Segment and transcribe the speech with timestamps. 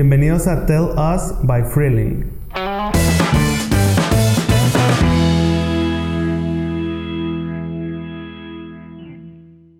[0.00, 2.24] Bienvenidos a Tell Us by Freeling.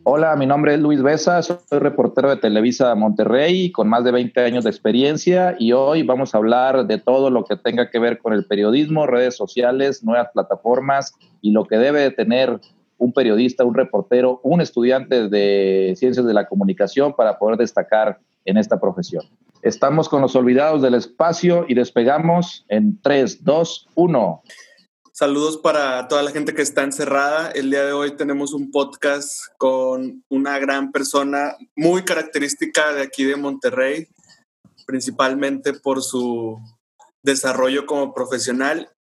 [0.03, 4.41] Hola, mi nombre es Luis Besa, soy reportero de Televisa Monterrey con más de 20
[4.41, 8.19] años de experiencia y hoy vamos a hablar de todo lo que tenga que ver
[8.19, 12.59] con el periodismo, redes sociales, nuevas plataformas y lo que debe de tener
[12.97, 18.57] un periodista, un reportero, un estudiante de ciencias de la comunicación para poder destacar en
[18.57, 19.23] esta profesión.
[19.63, 24.43] Estamos con los olvidados del espacio y despegamos en 3, 2, 1.
[25.13, 27.51] Saludos para toda la gente que está encerrada.
[27.51, 33.25] El día de hoy tenemos un podcast con una gran persona muy característica de aquí
[33.25, 34.07] de Monterrey,
[34.87, 36.61] principalmente por su
[37.25, 38.93] desarrollo como profesional.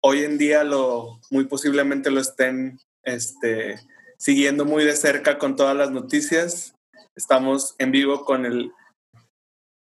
[0.00, 3.80] Hoy en día lo muy posiblemente lo estén este,
[4.18, 6.76] siguiendo muy de cerca con todas las noticias.
[7.16, 8.70] Estamos en vivo con el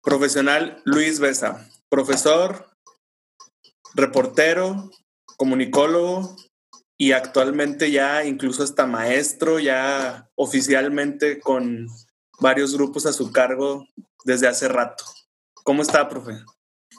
[0.02, 2.70] profesional Luis Besa, profesor,
[3.94, 4.90] reportero,
[5.36, 6.36] comunicólogo
[6.98, 11.86] y actualmente ya incluso hasta maestro, ya oficialmente con
[12.40, 13.86] varios grupos a su cargo
[14.24, 15.04] desde hace rato.
[15.64, 16.32] ¿Cómo está, profe?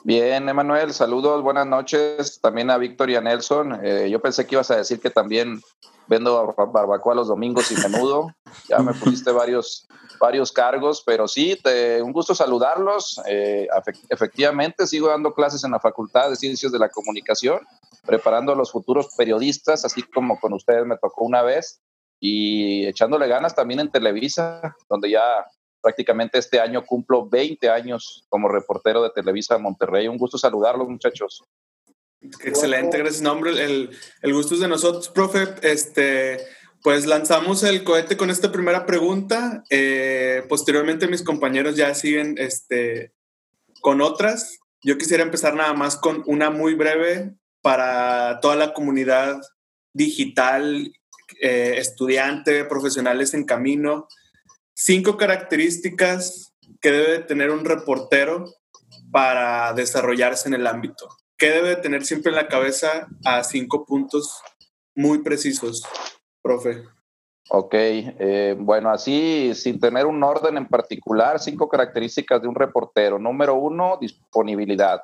[0.04, 3.80] Bien, Emanuel, saludos, buenas noches también a Victoria Nelson.
[3.82, 5.62] Eh, yo pensé que ibas a decir que también
[6.06, 8.34] vendo barbacoa los domingos y menudo.
[8.68, 9.86] Ya me pusiste varios,
[10.20, 13.20] varios cargos, pero sí, te, un gusto saludarlos.
[13.26, 13.68] Eh,
[14.08, 17.60] efectivamente, sigo dando clases en la Facultad de Ciencias de la Comunicación
[18.04, 21.80] preparando a los futuros periodistas, así como con ustedes me tocó una vez,
[22.20, 25.22] y echándole ganas también en Televisa, donde ya
[25.80, 30.08] prácticamente este año cumplo 20 años como reportero de Televisa Monterrey.
[30.08, 31.42] Un gusto saludarlos, muchachos.
[32.42, 33.22] Excelente, gracias.
[33.22, 33.90] Nombre, el,
[34.22, 35.46] el gusto es de nosotros, profe.
[35.62, 36.38] Este,
[36.84, 39.64] pues lanzamos el cohete con esta primera pregunta.
[39.70, 43.14] Eh, posteriormente mis compañeros ya siguen este,
[43.80, 44.58] con otras.
[44.82, 49.40] Yo quisiera empezar nada más con una muy breve para toda la comunidad
[49.94, 50.92] digital,
[51.40, 54.06] eh, estudiante, profesionales en camino.
[54.74, 58.44] Cinco características que debe tener un reportero
[59.10, 61.08] para desarrollarse en el ámbito.
[61.44, 64.40] ¿Qué debe tener siempre en la cabeza a cinco puntos
[64.94, 65.82] muy precisos,
[66.40, 66.84] profe?
[67.50, 73.18] Ok, eh, bueno, así sin tener un orden en particular, cinco características de un reportero.
[73.18, 75.02] Número uno, disponibilidad.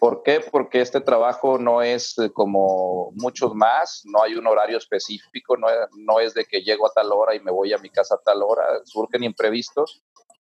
[0.00, 0.40] ¿Por qué?
[0.50, 6.18] Porque este trabajo no es eh, como muchos más, no hay un horario específico, no,
[6.18, 8.42] es de que llego a tal hora y me voy a mi casa a tal
[8.42, 10.02] hora, surgen imprevistos,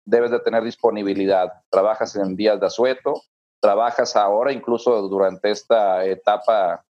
[0.05, 1.51] debes de tener disponibilidad.
[1.69, 3.15] Trabajas en días de asueto,
[3.59, 6.83] trabajas ahora, incluso durante esta etapa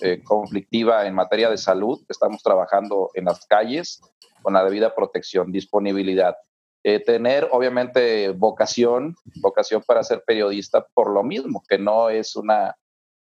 [0.00, 4.00] eh, conflictiva en materia de salud, estamos trabajando en las calles
[4.42, 6.36] con la debida protección, disponibilidad.
[6.82, 12.76] Eh, tener obviamente vocación, vocación para ser periodista por lo mismo, que no es una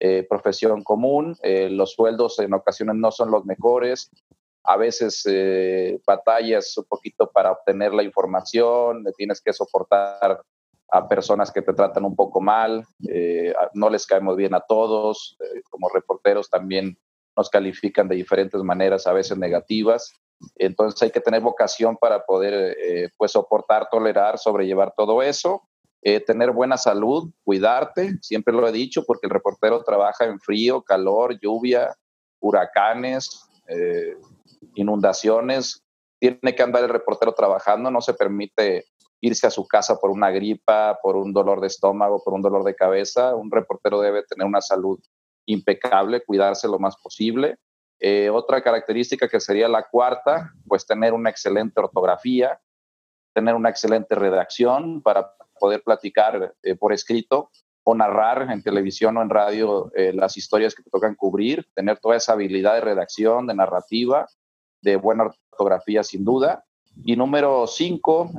[0.02, 4.12] eh, profesión común, los sueldos en ocasiones no son los mejores,
[4.66, 5.24] a veces
[6.06, 10.42] batallas un poquito para obtener la información, tienes que soportar
[10.91, 12.85] a personas que te tratan un poco mal,
[13.73, 15.38] no les caemos bien a todos,
[15.69, 16.97] como reporteros también
[17.35, 20.13] nos califican de diferentes maneras, a veces negativas.
[20.56, 25.63] Entonces hay que tener vocación para poder eh, pues soportar, tolerar, sobrellevar todo eso.
[26.01, 30.84] Eh, tener buena salud, cuidarte, siempre lo he dicho, porque el reportero trabaja en frío,
[30.84, 31.96] calor, lluvia,
[32.40, 34.16] huracanes, eh,
[34.75, 35.84] inundaciones.
[36.19, 38.85] Tiene que andar el reportero trabajando, no se permite
[39.25, 42.63] irse a su casa por una gripa, por un dolor de estómago, por un dolor
[42.63, 43.36] de cabeza.
[43.36, 45.00] Un reportero debe tener una salud
[45.47, 47.58] impecable, cuidarse lo más posible.
[48.00, 52.59] Eh, otra característica que sería la cuarta, pues tener una excelente ortografía,
[53.34, 57.50] tener una excelente redacción para poder platicar eh, por escrito
[57.84, 62.00] o narrar en televisión o en radio eh, las historias que te tocan cubrir, tener
[62.00, 64.28] toda esa habilidad de redacción, de narrativa,
[64.81, 66.64] de buena ortografía sin duda.
[67.04, 68.32] Y número cinco,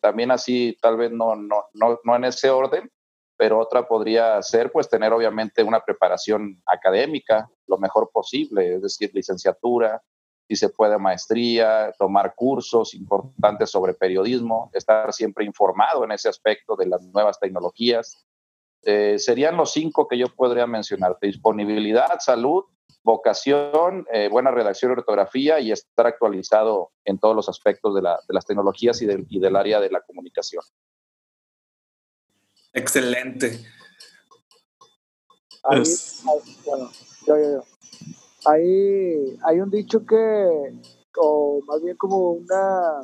[0.00, 2.90] también así, tal vez no, no, no, no en ese orden,
[3.36, 9.10] pero otra podría ser pues tener obviamente una preparación académica lo mejor posible, es decir,
[9.12, 10.02] licenciatura,
[10.48, 16.76] si se puede maestría, tomar cursos importantes sobre periodismo, estar siempre informado en ese aspecto
[16.76, 18.24] de las nuevas tecnologías.
[18.82, 22.64] Eh, serían los cinco que yo podría mencionar, disponibilidad, salud,
[23.06, 28.44] vocación, eh, buena redacción y ortografía y estar actualizado en todos los aspectos de, las
[28.44, 29.06] tecnologías y
[29.38, 30.62] del área de la comunicación.
[32.72, 33.64] Excelente.
[35.62, 35.82] Ahí,
[36.64, 36.90] bueno,
[37.26, 37.64] yo, yo, yo.
[38.44, 40.74] Ahí hay un dicho que,
[41.16, 43.02] o más bien como una,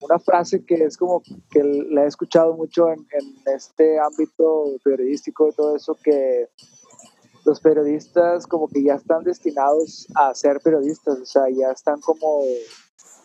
[0.00, 5.48] una frase que es como que la he escuchado mucho en, en este ámbito periodístico
[5.48, 6.48] y todo eso, que
[7.46, 12.42] los periodistas como que ya están destinados a ser periodistas, o sea, ya están como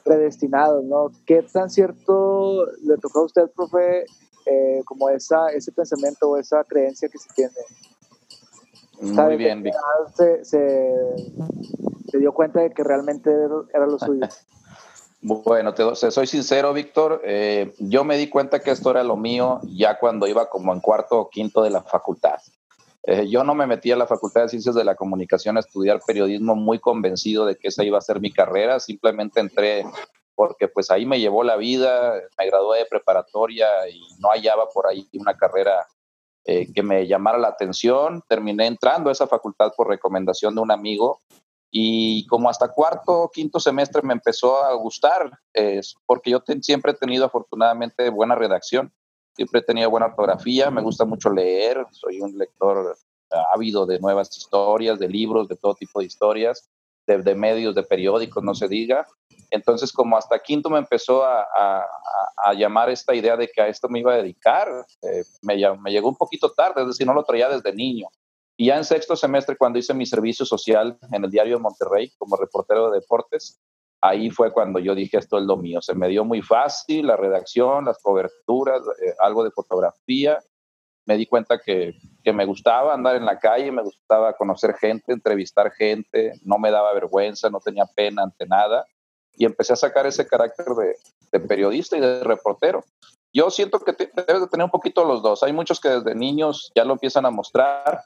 [0.04, 1.12] predestinados, ¿no?
[1.26, 4.06] ¿Qué tan cierto le tocó a usted, profe,
[4.46, 7.54] eh, como esa, ese pensamiento o esa creencia que se tiene?
[9.02, 9.64] Muy bien,
[10.16, 10.92] se, se,
[12.12, 13.32] se, dio cuenta de que realmente
[13.74, 14.28] era lo suyo.
[15.24, 17.22] Bueno, te, soy sincero, Víctor.
[17.24, 20.80] Eh, yo me di cuenta que esto era lo mío ya cuando iba como en
[20.80, 22.40] cuarto o quinto de la facultad.
[23.04, 26.02] Eh, yo no me metí a la Facultad de Ciencias de la Comunicación a estudiar
[26.06, 28.80] periodismo muy convencido de que esa iba a ser mi carrera.
[28.80, 29.86] Simplemente entré
[30.36, 34.88] porque pues ahí me llevó la vida, me gradué de preparatoria y no hallaba por
[34.88, 35.88] ahí una carrera
[36.46, 38.24] eh, que me llamara la atención.
[38.28, 41.22] Terminé entrando a esa facultad por recomendación de un amigo
[41.72, 45.32] y como hasta cuarto o quinto semestre me empezó a gustar,
[46.06, 48.92] porque yo siempre he tenido afortunadamente buena redacción,
[49.42, 52.96] siempre he tenido buena ortografía, me gusta mucho leer, soy un lector
[53.52, 56.70] ávido de nuevas historias, de libros, de todo tipo de historias,
[57.08, 59.08] de, medios, de periódicos, no se diga.
[59.50, 61.48] Entonces, como hasta quinto me empezó a,
[62.38, 64.68] a, llamar esta idea de que a esto me iba a dedicar,
[65.02, 68.08] eh, me, me llegó un poquito tarde, es decir, no lo traía desde niño.
[68.58, 72.12] Y ya en sexto semestre, cuando hice mi servicio social en el diario de Monterrey
[72.20, 73.60] como reportero de deportes,
[74.02, 75.82] ahí fue cuando yo dije esto es lo mío.
[75.82, 80.40] Se me dio muy fácil la redacción, las coberturas, eh, algo de fotografía.
[81.06, 85.14] Me di cuenta que, que, me gustaba andar en la calle, me gustaba conocer gente,
[85.14, 88.86] entrevistar gente, no me daba vergüenza, no tenía pena ante nada.
[89.34, 90.96] Y empecé a sacar ese carácter de,
[91.32, 92.84] de periodista y de reportero.
[93.34, 95.42] Yo siento que debes de tener un poquito los dos.
[95.42, 98.04] Hay muchos que desde niños ya lo empiezan a mostrar,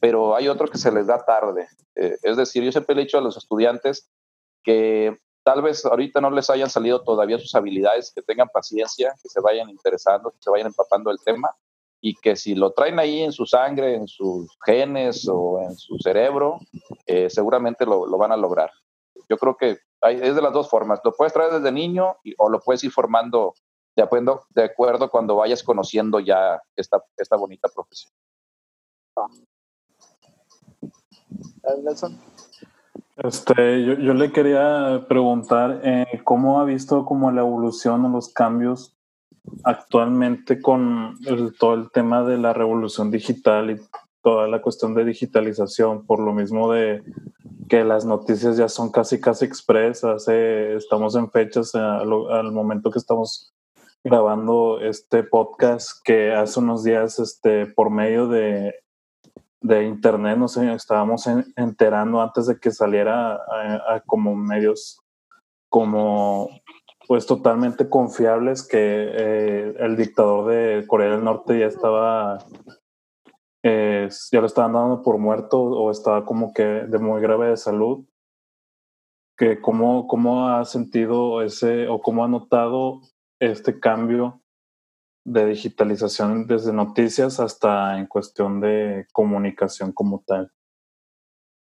[0.00, 1.66] pero hay otros que se les da tarde.
[1.94, 4.10] Eh, es decir, yo siempre le he dicho a los estudiantes
[4.62, 9.28] que tal vez ahorita no les hayan salido todavía sus habilidades, que tengan paciencia, que
[9.28, 11.54] se vayan interesando, que se vayan empapando el tema
[12.00, 15.98] y que si lo traen ahí en su sangre, en sus genes o en su
[15.98, 16.58] cerebro,
[17.06, 18.72] eh, seguramente lo, lo, van a lograr.
[19.28, 20.98] Yo creo que es de las dos formas.
[21.04, 23.54] Lo puedes traer desde niño o lo puedes ir formando
[23.94, 28.12] de acuerdo, de acuerdo cuando vayas conociendo ya esta, esta bonita profesión.
[31.84, 32.18] Nelson.
[33.16, 38.28] Este, yo, yo, le quería preguntar eh, cómo ha visto como la evolución o los
[38.28, 38.94] cambios
[39.64, 41.18] actualmente con
[41.58, 43.80] todo el tema de la revolución digital y
[44.22, 47.02] toda la cuestión de digitalización, por lo mismo de
[47.68, 52.98] que las noticias ya son casi casi expresas, eh, estamos en fechas al momento que
[52.98, 53.52] estamos
[54.04, 58.74] grabando este podcast que hace unos días este, por medio de,
[59.60, 61.26] de internet nos estábamos
[61.56, 65.00] enterando antes de que saliera a, como medios
[65.68, 66.48] como
[67.08, 72.38] pues totalmente confiables que eh, el dictador de Corea del Norte ya estaba
[73.68, 77.56] eh, ya lo estaban dando por muerto o estaba como que de muy grave de
[77.56, 78.04] salud.
[79.36, 83.00] Que cómo, cómo ha sentido ese o cómo ha notado
[83.40, 84.40] este cambio
[85.26, 90.52] de digitalización desde noticias hasta en cuestión de comunicación como tal.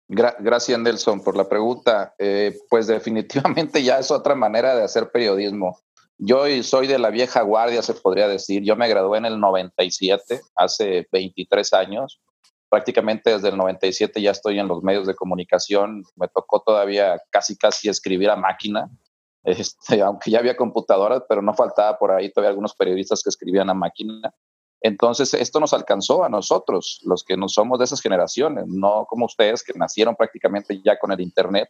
[0.08, 2.16] Gracias, Nelson, por la pregunta.
[2.18, 5.80] Eh, pues definitivamente ya es otra manera de hacer periodismo.
[6.18, 8.64] Yo soy de la vieja guardia, se podría decir.
[8.64, 12.20] Yo me gradué en el 97, hace 23 años.
[12.68, 16.04] Prácticamente desde el 97 ya estoy en los medios de comunicación.
[16.16, 18.90] Me tocó todavía casi, casi escribir a máquina
[19.44, 23.70] este, aunque ya había computadoras, pero no faltaba por ahí todavía algunos periodistas que escribían
[23.70, 24.34] a máquina.
[24.82, 29.26] Entonces, esto nos alcanzó a nosotros, los que no somos de esas generaciones, no como
[29.26, 31.70] ustedes que nacieron prácticamente ya con el Internet.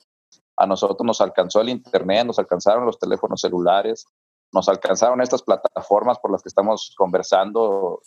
[0.55, 4.05] A nosotros nos alcanzó el Internet, nos alcanzaron los teléfonos celulares,
[4.53, 8.01] nos alcanzaron estas plataformas por las que estamos conversando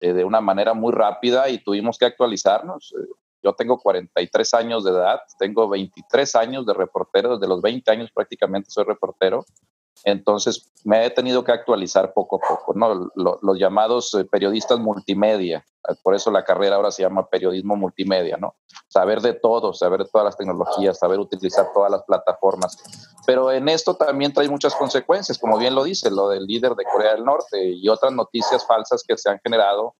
[0.00, 2.94] eh, de una manera muy rápida y tuvimos que actualizarnos.
[3.42, 8.10] Yo tengo 43 años de edad, tengo 23 años de reportero, desde los 20 años
[8.12, 9.44] prácticamente soy reportero,
[10.04, 13.10] entonces me he tenido que actualizar poco a poco, ¿no?
[13.14, 18.36] Los, llamados eh, periodistas multimedia, eh, por eso la carrera ahora se llama periodismo multimedia,
[18.36, 18.54] ¿no?
[18.88, 22.76] Saber de todo, saber todas las tecnologías, saber utilizar todas las plataformas.
[23.26, 26.84] Pero en esto también trae muchas consecuencias, como bien lo dice, lo del líder de
[26.84, 29.94] Corea del Norte y otras noticias falsas que se han generado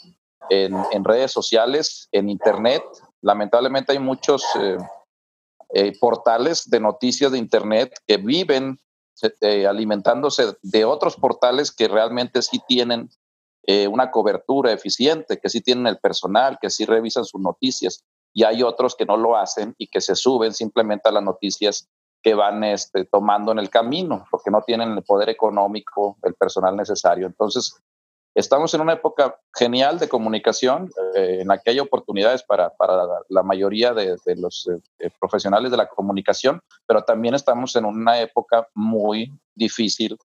[0.48, 2.82] en, en redes sociales, en Internet,
[3.22, 4.78] lamentablemente hay muchos eh,
[5.74, 8.78] eh, portales de noticias de Internet que viven
[9.40, 13.10] eh, alimentándose de otros portales que realmente sí tienen
[13.90, 18.02] una cobertura eficiente, que sí tienen el personal, que sí revisan sus noticias.
[18.32, 21.86] Y hay otros que no lo hacen y que se suben simplemente a las noticias
[22.22, 26.76] que van este, tomando en el camino, porque no tienen el poder económico, el personal
[26.76, 27.26] necesario.
[27.26, 27.74] Entonces,
[28.38, 33.04] estamos en una época genial de comunicación, eh, en la que hay oportunidades para, para
[33.28, 34.68] la mayoría de, de los
[35.00, 40.16] eh, profesionales de la comunicación, pero también estamos en una época muy difícil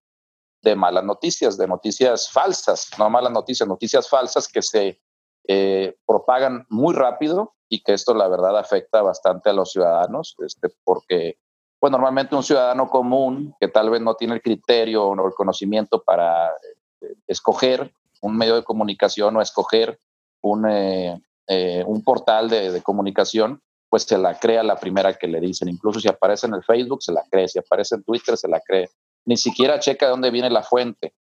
[0.62, 5.00] de malas noticias, de noticias falsas, no malas noticias, noticias falsas que se
[5.46, 10.68] eh, propagan muy rápido y que esto la verdad afecta bastante a los ciudadanos, este,
[10.84, 11.36] porque
[11.80, 16.02] pues normalmente un ciudadano común que tal vez no tiene el criterio o el conocimiento
[16.02, 17.92] para eh, escoger
[18.24, 19.98] un medio de comunicación o escoger
[20.42, 25.40] un, eh, un portal de, de, comunicación, pues se la crea la primera que le
[25.40, 25.68] dicen.
[25.68, 27.48] Incluso si aparece en el Facebook, se la cree.
[27.48, 28.88] Si aparece en Twitter, se la cree
[29.26, 31.14] ni siquiera checa de dónde viene la fuente.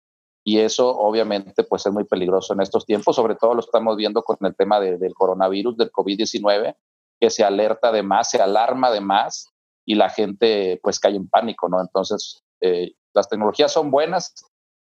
[0.46, 4.24] Y eso obviamente pues es muy peligroso en estos tiempos, sobre todo lo estamos viendo
[4.24, 6.76] con el tema del coronavirus, del COVID-19,
[7.20, 9.50] que se alerta de más, se alarma de más
[9.86, 11.80] y la gente pues cae en pánico, ¿no?
[11.80, 14.34] Entonces, eh, las tecnologías son buenas,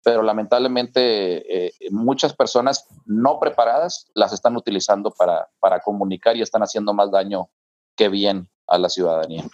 [0.03, 6.63] pero lamentablemente eh, muchas personas no preparadas las están utilizando para, para comunicar y están
[6.63, 7.51] haciendo más daño
[7.97, 9.45] que bien a la ciudadanía.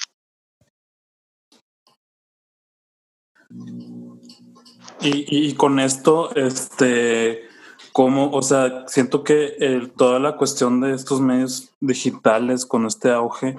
[5.00, 7.42] Y, y, con esto, este,
[7.92, 13.56] como, o sea, siento que toda la cuestión de estos medios digitales con este auge,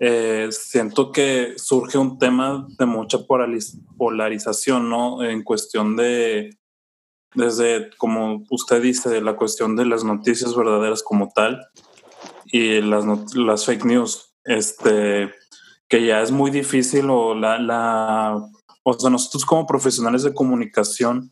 [0.00, 5.24] eh, siento que surge un tema de mucha polarización, ¿no?
[5.24, 6.56] En cuestión de,
[7.34, 11.66] desde, como usted dice, la cuestión de las noticias verdaderas como tal
[12.46, 15.32] y las, las fake news, este,
[15.88, 18.36] que ya es muy difícil o la, la
[18.84, 21.30] o sea, nosotros como profesionales de comunicación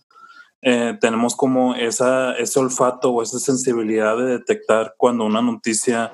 [0.62, 6.12] eh, tenemos como esa, ese olfato o esa sensibilidad de detectar cuando una noticia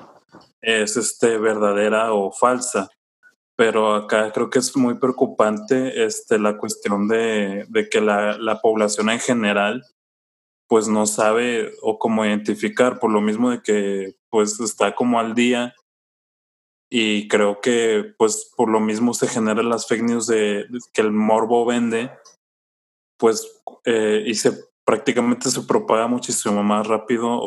[0.63, 2.89] es este, verdadera o falsa.
[3.55, 8.59] Pero acá creo que es muy preocupante este, la cuestión de, de que la, la,
[8.61, 9.83] población en general
[10.67, 15.35] pues no sabe o cómo identificar, por lo mismo de que pues está como al
[15.35, 15.75] día
[16.89, 21.11] y creo que pues por lo mismo se generan las fake news de, que el
[21.11, 22.11] morbo vende,
[23.17, 24.53] pues eh, y se
[24.83, 27.39] prácticamente se propaga muchísimo más rápido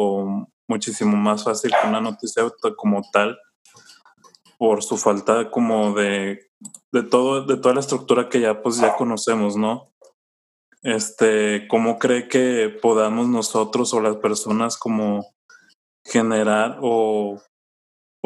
[0.68, 2.42] muchísimo más fácil que una noticia
[2.76, 3.38] como tal
[4.58, 6.50] por su falta como de,
[6.92, 9.92] de todo de toda la estructura que ya pues ya conocemos, ¿no?
[10.82, 15.35] Este, ¿cómo cree que podamos nosotros o las personas como
[16.04, 17.40] generar o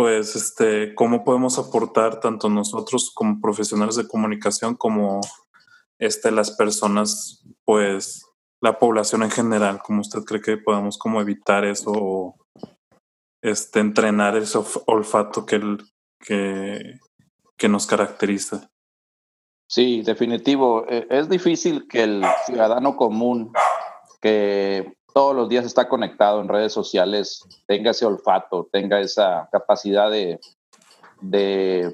[0.00, 5.20] pues, este, cómo podemos aportar tanto nosotros como profesionales de comunicación como
[5.98, 8.24] este, las personas, pues,
[8.60, 12.36] la población en general, ¿cómo usted cree que podamos como evitar eso o
[13.42, 15.78] este, entrenar ese olfato que, el,
[16.18, 16.98] que,
[17.56, 18.70] que nos caracteriza?
[19.66, 20.84] Sí, definitivo.
[20.88, 23.52] E, es difícil que el ciudadano común
[24.20, 30.10] que todos los días está conectado en redes sociales, tenga ese olfato, tenga esa capacidad
[30.10, 30.38] de,
[31.20, 31.92] de,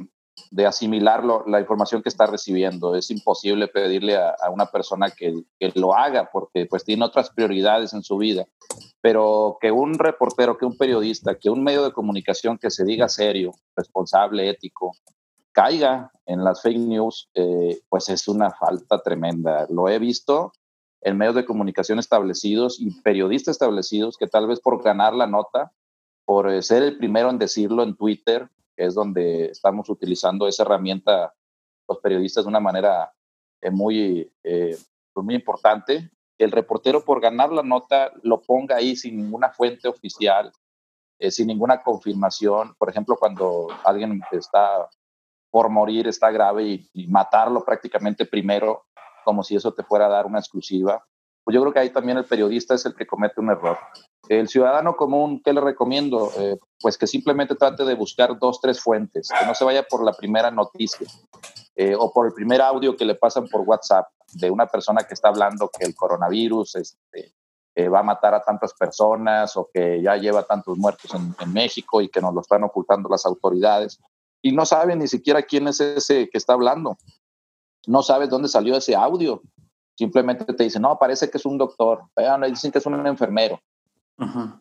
[0.50, 2.94] de asimilar la información que está recibiendo.
[2.94, 7.92] Es imposible pedirle a, una persona que, que, lo haga porque pues tiene otras prioridades
[7.94, 8.46] en su vida.
[9.00, 13.08] Pero que un reportero, que un periodista, que un medio de comunicación que se diga
[13.08, 14.92] serio, responsable, ético,
[15.52, 19.66] caiga en las fake news, eh, pues es una falta tremenda.
[19.70, 20.52] Lo he visto
[21.00, 25.72] en medios de comunicación establecidos y periodistas establecidos que tal vez por ganar la nota,
[26.26, 31.34] por eh, ser el primero en decirlo en Twitter, es donde estamos utilizando esa herramienta
[31.88, 33.12] los periodistas de una manera
[33.60, 34.76] eh, muy, eh,
[35.12, 39.88] pues muy importante, el reportero por ganar la nota lo ponga ahí sin ninguna fuente
[39.88, 40.52] oficial,
[41.30, 42.74] sin ninguna confirmación.
[42.76, 44.86] Por ejemplo, cuando alguien está
[45.50, 48.84] por morir, está grave y, y matarlo prácticamente primero
[49.26, 51.04] como si eso te fuera a dar una exclusiva.
[51.42, 53.76] Pues yo creo que ahí también el periodista es el que comete un error.
[54.28, 56.30] El ciudadano común, ¿qué le recomiendo?
[56.38, 60.04] Eh, pues que simplemente trate de buscar dos, tres fuentes, que no se vaya por
[60.04, 61.06] la primera noticia
[61.76, 65.14] eh, o por el primer audio que le pasan por WhatsApp de una persona que
[65.14, 67.32] está hablando que el coronavirus este,
[67.74, 72.00] eh, va a matar a tantas personas o que ya lleva tantos muertos en, México
[72.00, 74.00] y que nos lo están ocultando las autoridades.
[74.42, 76.96] Y no saben ni siquiera quién es ese que está hablando
[77.86, 79.42] no sabes dónde salió ese audio.
[79.96, 82.02] Simplemente te dicen, no, parece que es un doctor,
[82.48, 83.60] dicen que es un enfermero.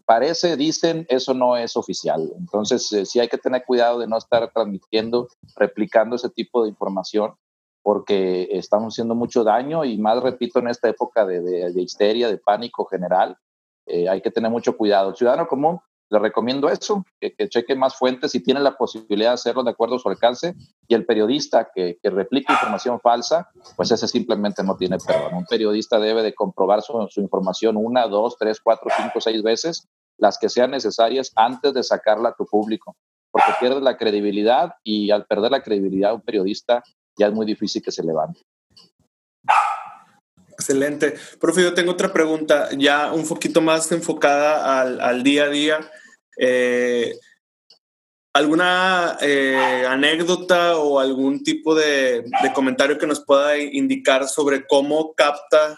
[0.06, 2.30] Parece, dicen, eso no es oficial.
[2.38, 6.70] Entonces, eh, sí hay que tener cuidado de no estar transmitiendo, replicando ese tipo de
[6.70, 7.36] información,
[7.82, 12.38] porque estamos haciendo mucho daño y más, repito, en esta época de, de, histeria, de
[12.38, 13.38] pánico general,
[13.86, 15.16] eh, hay que tener mucho cuidado.
[15.16, 19.64] Ciudadano común le recomiendo eso, que, cheque más fuentes si tiene la posibilidad de hacerlo
[19.64, 20.56] de acuerdo a su alcance.
[20.88, 25.34] Y el periodista que, que replica información falsa, pues ese simplemente no tiene perdón.
[25.34, 30.38] Un periodista debe de comprobar su, información una, dos, tres, cuatro, cinco, seis veces, las
[30.38, 32.96] que sean necesarias antes de sacarla a tu público,
[33.32, 36.84] porque pierde la credibilidad y al perder la credibilidad un periodista
[37.18, 38.42] ya es muy difícil que se levante.
[40.66, 41.14] Excelente.
[41.40, 45.92] Profe, yo tengo otra pregunta, ya un poquito más enfocada al, día a día.
[46.40, 47.14] Eh,
[48.34, 55.78] ¿Alguna eh, anécdota o algún tipo de, comentario que nos pueda indicar sobre cómo capta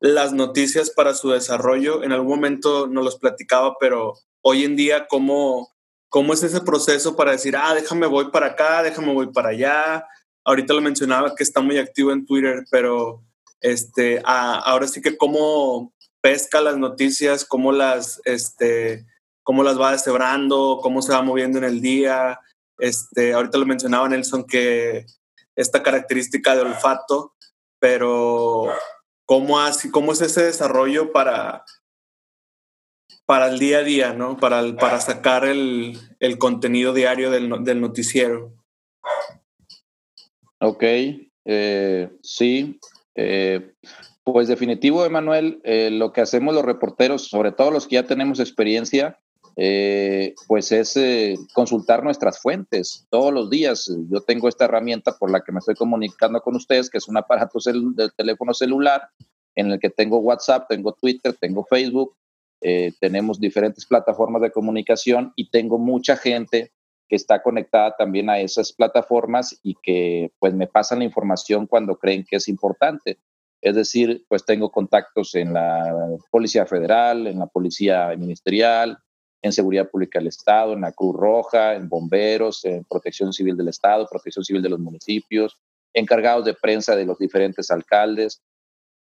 [0.00, 2.02] las noticias para su desarrollo?
[2.02, 5.72] En algún momento nos los platicaba, pero hoy en día, ¿cómo,
[6.08, 10.04] cómo es ese proceso para decir, ah, déjame voy para acá, déjame voy para allá?
[10.42, 13.22] Ahorita lo mencionaba que está muy activo en Twitter, pero
[13.60, 19.06] este, ahora sí que cómo pesca las noticias, cómo las, este,
[19.42, 22.40] cómo las va deshebrando, cómo se va moviendo en el día.
[22.78, 25.06] Este, ahorita lo mencionaba Nelson que
[25.56, 27.34] esta característica de olfato,
[27.78, 28.72] pero
[29.26, 31.64] cómo, así, cómo es ese desarrollo para,
[33.26, 34.36] para el día a día, ¿no?
[34.36, 38.52] Para, para sacar el, el contenido diario del, del, noticiero.
[40.60, 40.82] Ok,
[41.44, 42.78] eh, sí,
[43.14, 43.72] eh,
[44.24, 48.38] pues definitivo, Emanuel, eh, lo que hacemos los reporteros, sobre todo los que ya tenemos
[48.40, 49.18] experiencia,
[49.56, 50.98] eh, pues es
[51.52, 53.90] consultar nuestras fuentes todos los días.
[54.10, 57.16] Yo tengo esta herramienta por la que me estoy comunicando con ustedes, que es un
[57.16, 59.08] aparato de teléfono celular
[59.56, 62.14] en el que tengo WhatsApp, tengo Twitter, tengo Facebook,
[63.00, 66.72] tenemos diferentes plataformas de comunicación y tengo mucha gente
[67.10, 71.98] que está conectada también a esas plataformas y que pues me pasan la información cuando
[71.98, 73.18] creen que es importante.
[73.60, 78.96] Es decir, pues tengo contactos en la Policía Federal, en la Policía Ministerial,
[79.42, 83.68] en Seguridad Pública del Estado, en la Cruz Roja, en Bomberos, en Protección Civil del
[83.68, 85.58] Estado, Protección Civil de los municipios,
[85.92, 88.40] encargados de prensa de los diferentes alcaldes.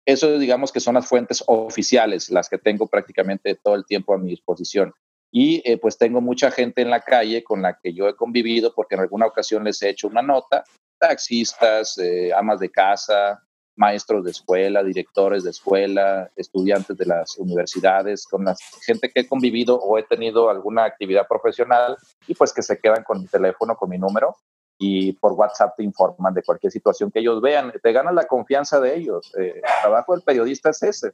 [0.05, 4.17] Eso digamos que son las fuentes oficiales, las que tengo prácticamente todo el tiempo a
[4.17, 4.93] mi disposición.
[5.31, 8.73] Y eh, pues tengo mucha gente en la calle con la que yo he convivido
[8.73, 10.63] porque en alguna ocasión les he hecho una nota,
[10.99, 13.43] taxistas, eh, amas de casa,
[13.75, 19.27] maestros de escuela, directores de escuela, estudiantes de las universidades, con la gente que he
[19.27, 21.97] convivido o he tenido alguna actividad profesional
[22.27, 24.35] y pues que se quedan con mi teléfono, con mi número
[24.79, 27.71] y por WhatsApp te informan de cualquier situación que ellos vean.
[27.81, 29.33] Te ganan la confianza de ellos.
[29.37, 31.11] Eh, el trabajo del periodista es ese,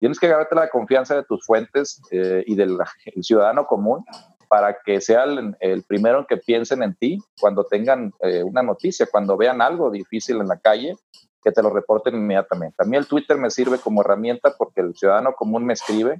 [0.00, 2.78] Tienes que ganarte la confianza de tus fuentes eh, y del
[3.20, 4.04] ciudadano común
[4.48, 9.06] para que sea el, primero en que piensen en ti cuando tengan eh, una noticia,
[9.06, 10.96] cuando vean algo difícil en la calle,
[11.42, 12.76] que te lo reporten inmediatamente.
[12.82, 16.18] A mí el Twitter me sirve como herramienta porque el ciudadano común me escribe,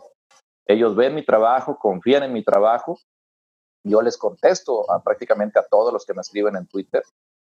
[0.67, 2.99] ellos ven mi trabajo, confían en mi trabajo,
[3.83, 7.03] yo les contesto prácticamente a todos los que me escriben en Twitter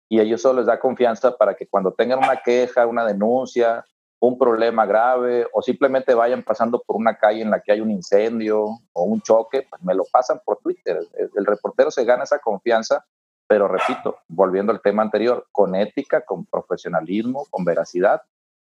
[0.08, 3.84] y ellos solo les da confianza para que cuando tengan una queja, una denuncia,
[4.20, 7.90] un problema grave o simplemente vayan pasando por una calle en la que hay un
[7.90, 10.98] incendio o un choque, pues me lo pasan por Twitter.
[11.36, 13.04] El, reportero se gana esa confianza,
[13.46, 18.22] pero repito, volviendo al tema anterior, con ética, con profesionalismo, con veracidad,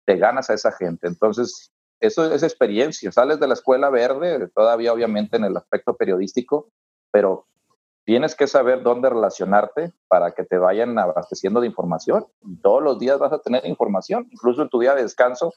[0.05, 1.07] te ganas a esa gente.
[1.07, 3.11] Entonces, eso es experiencia.
[3.11, 6.69] Sales de la escuela verde, todavía obviamente en el aspecto periodístico,
[7.11, 7.47] pero
[8.07, 12.25] tienes que saber dónde relacionarte para que te vayan abasteciendo de información.
[12.63, 15.53] todos los días vas a tener información, incluso en tu día de descanso.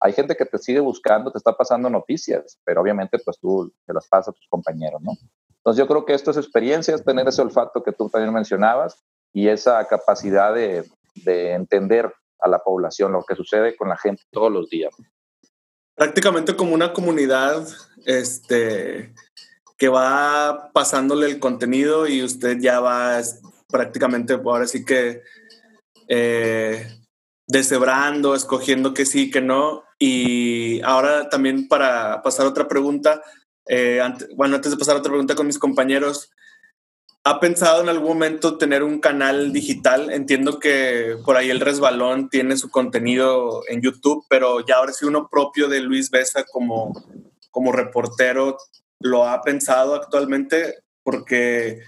[0.00, 3.94] Hay gente que te sigue buscando, te está pasando noticias, pero obviamente pues tú te
[3.94, 5.12] las pasas a tus compañeros, ¿no?
[5.56, 9.02] Entonces yo creo que esto es experiencia, es tener ese olfato que tú también mencionabas
[9.32, 14.24] y esa capacidad de, de entender a la población, lo que sucede con la gente
[14.30, 14.94] todos los días.
[15.94, 17.66] Prácticamente como una comunidad,
[18.04, 19.14] este,
[19.84, 23.20] que va pasándole el contenido y usted ya va
[23.68, 25.20] prácticamente, ahora sí que
[26.08, 26.88] eh,
[27.46, 29.84] deshebrando, escogiendo que sí, que no.
[29.98, 33.20] Y ahora también para pasar otra pregunta,
[33.68, 34.00] eh,
[34.34, 36.30] bueno, antes de pasar otra pregunta con mis compañeros,
[37.22, 40.10] ¿ha pensado en algún momento tener un canal digital?
[40.10, 45.04] Entiendo que por ahí el resbalón tiene su contenido en YouTube, pero ya ahora sí
[45.04, 46.94] uno propio de Luis Besa como,
[47.50, 48.56] como reportero
[49.00, 51.82] lo ha pensado actualmente porque,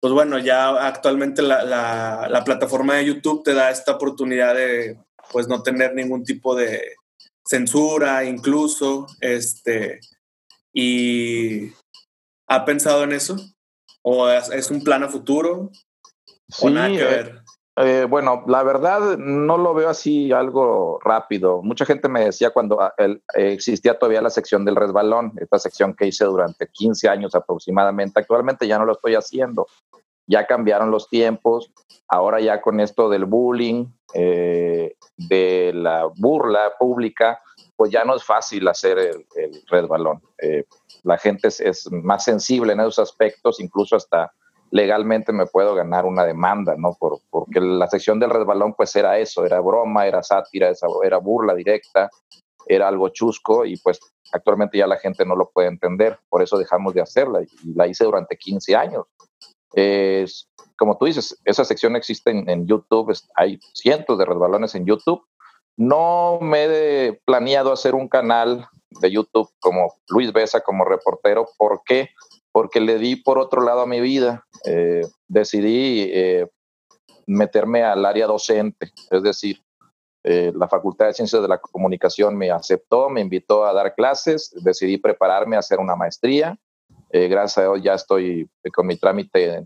[0.00, 4.98] pues bueno, ya actualmente la, la, plataforma de YouTube te da esta oportunidad de,
[5.32, 6.94] pues no tener ningún tipo de
[7.44, 10.00] censura incluso, este,
[10.72, 11.72] y
[12.48, 13.36] ¿ha pensado en eso?
[14.02, 15.70] ¿O es, un plan a futuro?
[16.48, 17.43] Sí, o nada que eh, ver?
[17.76, 21.60] Eh, bueno, la verdad no lo veo así algo rápido.
[21.62, 22.94] Mucha gente me decía cuando ah,
[23.34, 28.20] existía todavía la sección del resbalón, esta sección que hice durante 15 años aproximadamente.
[28.20, 29.66] Actualmente ya no lo estoy haciendo.
[30.26, 31.72] Ya cambiaron los tiempos.
[32.06, 37.40] Ahora ya con esto del bullying, eh, de la burla pública,
[37.74, 39.26] pues ya no es fácil hacer el,
[39.68, 40.22] resbalón.
[40.38, 40.64] Eh,
[41.02, 44.32] la gente es más sensible en esos aspectos, incluso hasta
[44.74, 46.96] legalmente me puedo ganar una demanda, ¿no?
[46.98, 50.72] Por, porque la sección del resbalón pues era eso, era broma, era sátira,
[51.04, 52.10] era burla directa,
[52.66, 54.00] era algo chusco y pues
[54.32, 57.86] actualmente ya la gente no lo puede entender, por eso dejamos de hacerla y la
[57.86, 59.04] hice durante 15 años.
[59.74, 65.24] Es, como tú dices, esa sección existe en, YouTube, hay cientos de resbalones en YouTube.
[65.76, 71.82] No me he planeado hacer un canal de YouTube como Luis Besa como reportero, ¿por
[71.84, 72.10] qué?
[72.54, 74.46] Porque le di por otro lado a mi vida.
[74.64, 76.46] Eh, decidí eh,
[77.26, 79.60] meterme al área docente, es decir,
[80.22, 84.54] eh, la Facultad de Ciencias de la Comunicación me aceptó, me invitó a dar clases,
[84.62, 86.56] decidí prepararme a hacer una maestría.
[87.10, 89.64] gracias a Dios ya estoy con mi trámite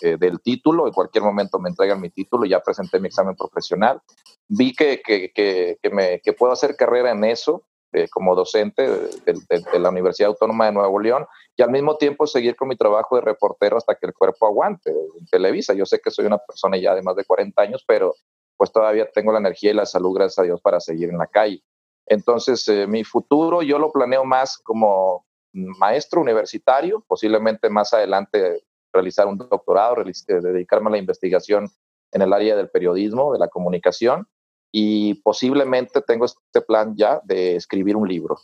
[0.00, 4.00] del título, en cualquier momento me entregan mi título, ya presenté mi examen profesional.
[4.48, 7.62] Vi que, que, que, me, que puedo hacer carrera en eso,
[8.10, 11.24] como docente de, la Universidad Autónoma de Nuevo León
[11.58, 14.90] y al mismo tiempo seguir con mi trabajo de reportero hasta que el cuerpo aguante
[14.90, 15.74] en Televisa.
[15.74, 18.14] Yo sé que soy una persona ya de más de 40 años, pero
[18.56, 21.26] pues todavía tengo la energía y la salud, gracias a Dios, para seguir en la
[21.26, 21.60] calle.
[22.06, 29.26] Entonces, eh, mi futuro yo lo planeo más como maestro universitario, posiblemente más adelante realizar
[29.26, 31.68] un doctorado, eh, dedicarme a la investigación
[32.12, 34.28] en el área del periodismo, de la comunicación,
[34.70, 38.38] y posiblemente tengo este plan ya de escribir un libro.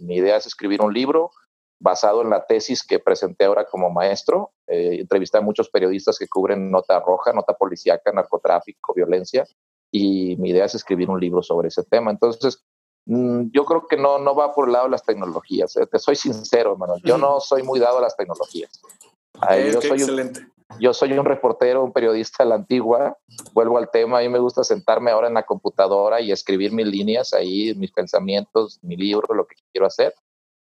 [0.00, 1.32] Mi idea es escribir un libro
[1.82, 4.52] basado en la tesis que presenté ahora como maestro.
[4.68, 9.44] Eh, entrevisté a muchos periodistas que cubren nota roja, nota policíaca, narcotráfico, violencia,
[9.90, 12.12] y mi idea es escribir un libro sobre ese tema.
[12.12, 12.64] Entonces,
[13.06, 15.76] mm, yo creo que no, no va por el lado de las tecnologías.
[15.76, 15.86] Eh.
[15.86, 16.94] Te soy sincero, hermano.
[17.02, 18.80] Yo no soy muy dado a las tecnologías.
[19.34, 20.46] yo soy excelente.
[20.78, 23.18] yo soy un reportero, un periodista de la antigua.
[23.54, 24.20] Vuelvo al tema.
[24.20, 27.90] A mí me gusta sentarme ahora en la computadora y escribir mis líneas ahí, mis
[27.90, 30.14] pensamientos, mi libro, lo que quiero hacer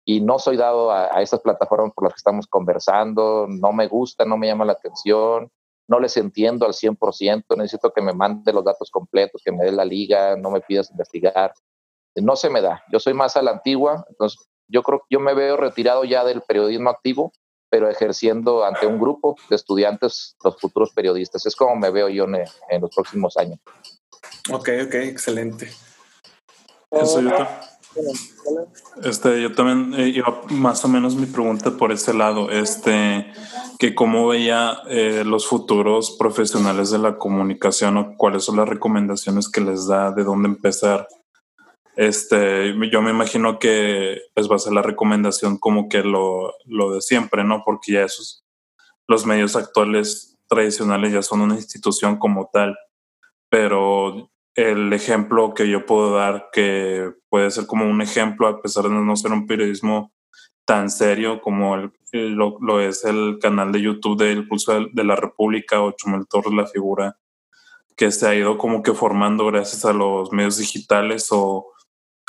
[0.09, 4.25] y no soy dado a, esas plataformas por las que estamos conversando, no me gusta,
[4.25, 5.51] no me llama la atención,
[5.89, 9.73] no les entiendo al 100%, necesito que me mande los datos completos, que me dé
[9.73, 11.53] la liga, no me pidas investigar.
[12.15, 15.21] No se me da, yo soy más a la antigua, entonces yo creo que yo
[15.21, 17.33] me veo retirado ya del periodismo activo,
[17.69, 21.45] pero ejerciendo ante un grupo de estudiantes, los futuros periodistas.
[21.47, 23.59] Es como me veo yo en, en los próximos años.
[24.53, 25.69] Ok, ok, excelente.
[26.93, 27.31] Eso yo
[29.03, 33.31] este, yo también eh, iba más o menos mi pregunta por ese lado, este,
[33.79, 39.49] que cómo veía eh, los futuros profesionales de la comunicación o cuáles son las recomendaciones
[39.49, 41.09] que les da, de dónde empezar.
[41.97, 46.93] Este, yo me imagino que les va a ser la recomendación como que lo, lo
[46.93, 47.63] de siempre, ¿no?
[47.65, 48.45] Porque ya esos,
[49.09, 52.77] los medios actuales tradicionales ya son una institución como tal,
[53.49, 58.85] pero el ejemplo que yo puedo dar, que puede ser como un ejemplo, a pesar
[58.85, 60.13] de no ser un periodismo
[60.65, 65.81] tan serio como el, lo, es el canal de YouTube del Pulso de la República
[65.83, 67.19] o Chumel Torres, la figura
[67.97, 71.73] que se ha ido como que formando gracias a los medios digitales o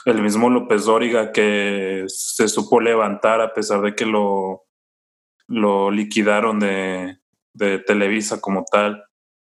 [0.05, 4.65] el mismo López Dóriga que se supo levantar a pesar de que lo,
[5.47, 7.17] lo liquidaron de,
[7.53, 9.06] de Televisa como tal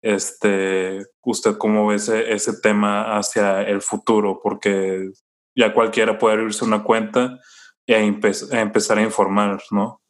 [0.02, 4.40] este, ¿Usted cómo ve ese, ese tema hacia el futuro?
[4.42, 5.10] Porque
[5.54, 7.38] ya cualquiera puede abrirse una cuenta
[7.86, 10.00] y empezar a informar, ¿no?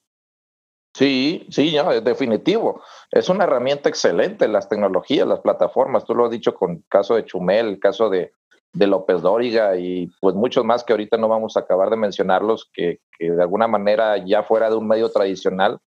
[0.95, 2.83] Sí, sí, ya, es definitivo.
[3.11, 6.05] Es una herramienta excelente las tecnologías, las plataformas.
[6.05, 8.33] Tú lo has dicho con el caso de Chumel, el caso de,
[8.73, 12.69] de López Dóriga y pues muchos más que ahorita no vamos a acabar de mencionarlos,
[12.73, 15.79] que, que de alguna manera ya fuera de un medio tradicional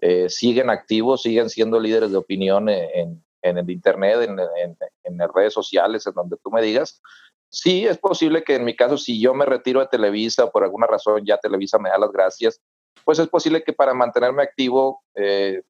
[0.00, 4.38] eh, siguen activos, siguen siendo líderes de opinión en, en el Internet, en,
[5.04, 7.02] en, las redes sociales, en donde tú me digas.
[7.50, 10.86] Sí, es posible que en mi caso, si yo me retiro de Televisa, por alguna
[10.86, 12.60] razón ya Televisa me da las gracias,
[13.04, 15.62] pues es posible que para mantenerme activo eh,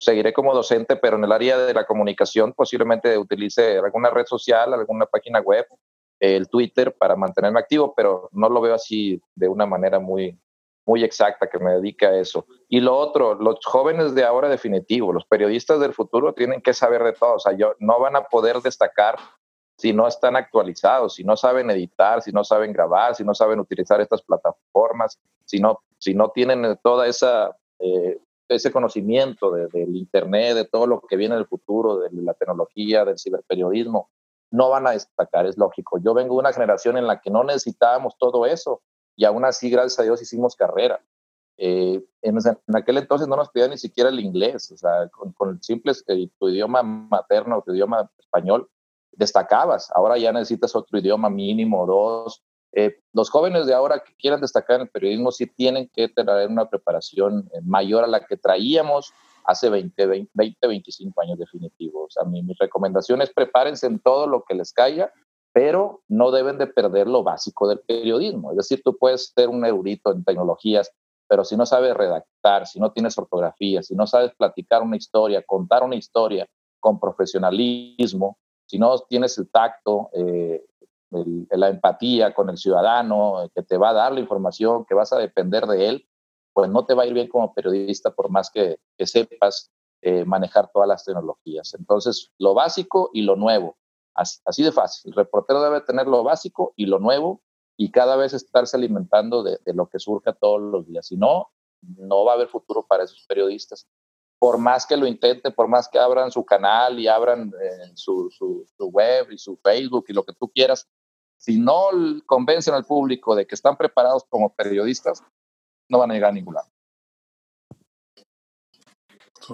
[0.00, 4.72] seguiré como docente, pero en el área de la comunicación posiblemente utilice alguna red social,
[4.72, 5.66] alguna página web,
[6.20, 10.36] el Twitter para mantenerme activo, pero no lo veo así de una manera muy,
[10.88, 12.46] muy exacta que me dedique a eso.
[12.68, 17.04] Y lo otro, los jóvenes de ahora definitivo, los periodistas del futuro tienen que saber
[17.04, 19.16] de todo, o sea, yo, no van a poder destacar
[19.76, 23.60] si no están actualizados, si no saben editar, si no saben grabar, si no saben
[23.60, 30.54] utilizar estas plataformas, si no, si no tienen toda esa eh, ese conocimiento del Internet,
[30.54, 34.10] de todo lo que viene del futuro, de la tecnología, del ciberperiodismo,
[34.50, 35.98] no van a destacar, es lógico.
[35.98, 38.80] Yo vengo de una generación en la que no necesitábamos todo eso
[39.18, 41.02] y aún así, gracias a Dios, hicimos carrera.
[41.56, 42.38] Eh, en,
[42.72, 46.28] aquel entonces no nos pedían ni siquiera el inglés, o sea, con, el simple eh,
[46.38, 48.70] tu idioma materno, tu idioma español,
[49.10, 49.90] destacabas.
[49.92, 52.44] Ahora ya necesitas otro idioma mínimo, dos.
[52.70, 56.46] Eh, los jóvenes de ahora que quieran destacar en el periodismo sí tienen que tener
[56.46, 59.12] una preparación mayor a la que traíamos
[59.46, 62.04] hace 20, 20, 25 años definitivos.
[62.04, 65.12] O sea, mi, mi recomendación es prepárense en todo lo que les caiga,
[65.52, 68.50] pero no deben de perder lo básico del periodismo.
[68.52, 70.92] Es decir, tú puedes ser un erudito en tecnologías,
[71.28, 75.42] pero si no sabes redactar, si no tienes ortografía, si no sabes platicar una historia,
[75.46, 76.46] contar una historia
[76.80, 80.64] con profesionalismo, si no tienes el tacto, eh,
[81.50, 85.12] la empatía con el ciudadano, eh, que te va a dar la información, que vas
[85.12, 86.08] a depender de él,
[86.52, 89.70] pues no te va a ir bien como periodista por más que, sepas
[90.02, 91.74] eh, manejar todas las tecnologías.
[91.74, 93.76] Entonces, lo básico y lo nuevo,
[94.18, 95.10] así, de fácil.
[95.10, 97.42] El reportero debe tener lo básico y lo nuevo
[97.76, 101.06] y cada vez estarse alimentando de, lo que surja todos los días.
[101.06, 101.50] Si no,
[101.80, 103.86] no va a haber futuro para esos periodistas.
[104.40, 108.30] Por más que lo intenten, por más que abran su canal y abran eh, su,
[108.30, 110.88] su, web y su Facebook y lo que tú quieras,
[111.38, 111.90] si no
[112.26, 115.22] convencen al público de que están preparados como periodistas,
[115.88, 116.68] no van a llegar a ningún lado.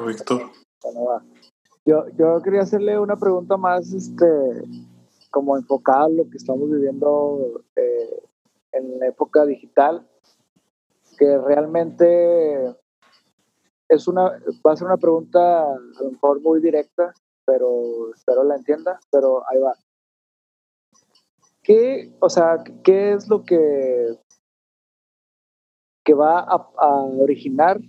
[0.07, 0.51] Víctor.
[1.85, 4.27] Yo, yo quería hacerle una pregunta más, este,
[5.31, 8.23] como enfocada en lo que estamos viviendo eh,
[8.73, 10.09] en la época digital,
[11.19, 12.75] que realmente
[13.89, 14.31] es una,
[14.67, 17.13] va a ser una pregunta a lo mejor muy directa,
[17.45, 19.75] pero espero la entienda, pero ahí va.
[21.63, 24.19] ¿Qué, o sea, qué es lo que
[26.05, 26.69] que va a,
[27.19, 27.81] originar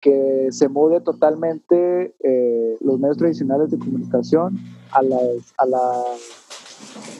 [0.00, 4.56] que se mude totalmente eh, los medios tradicionales de comunicación
[4.92, 6.04] a, a, la,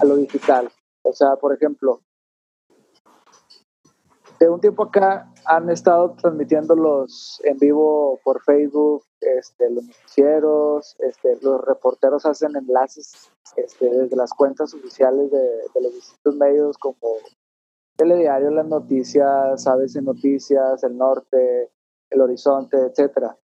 [0.00, 0.70] a lo digital.
[1.02, 2.00] O sea, por ejemplo,
[4.38, 11.38] de un tiempo acá han estado transmitiéndolos en vivo por Facebook, este, los noticieros, este,
[11.40, 16.96] los reporteros hacen enlaces este, desde las cuentas oficiales de, de los distintos medios como
[17.96, 21.70] Telediario, las noticias, ABC Noticias, El Norte,
[22.10, 23.36] El Horizonte, etcétera.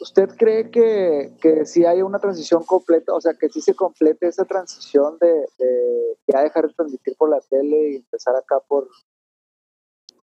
[0.00, 4.26] ¿Usted cree que, que si hay una transición completa, o sea, que si se complete
[4.26, 8.88] esa transición de, de ya dejar de transmitir por la tele y empezar acá por,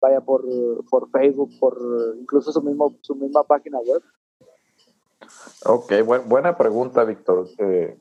[0.00, 0.42] vaya, por,
[0.90, 1.78] por Facebook, por
[2.18, 4.02] incluso su, mismo, su misma página web?
[5.64, 5.92] Ok,
[6.26, 7.48] buena pregunta, Víctor.
[7.58, 7.98] Eh,